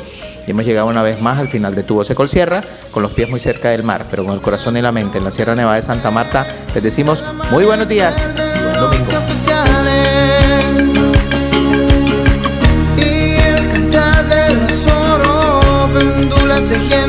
[0.47, 3.39] hemos llegado una vez más al final de Tubo Seco Sierra, con los pies muy
[3.39, 5.83] cerca del mar, pero con el corazón y la mente en la Sierra Nevada de
[5.83, 6.47] Santa Marta.
[6.73, 8.15] Les decimos muy buenos días
[8.79, 9.78] buen domingo.
[16.67, 17.08] Tejiendo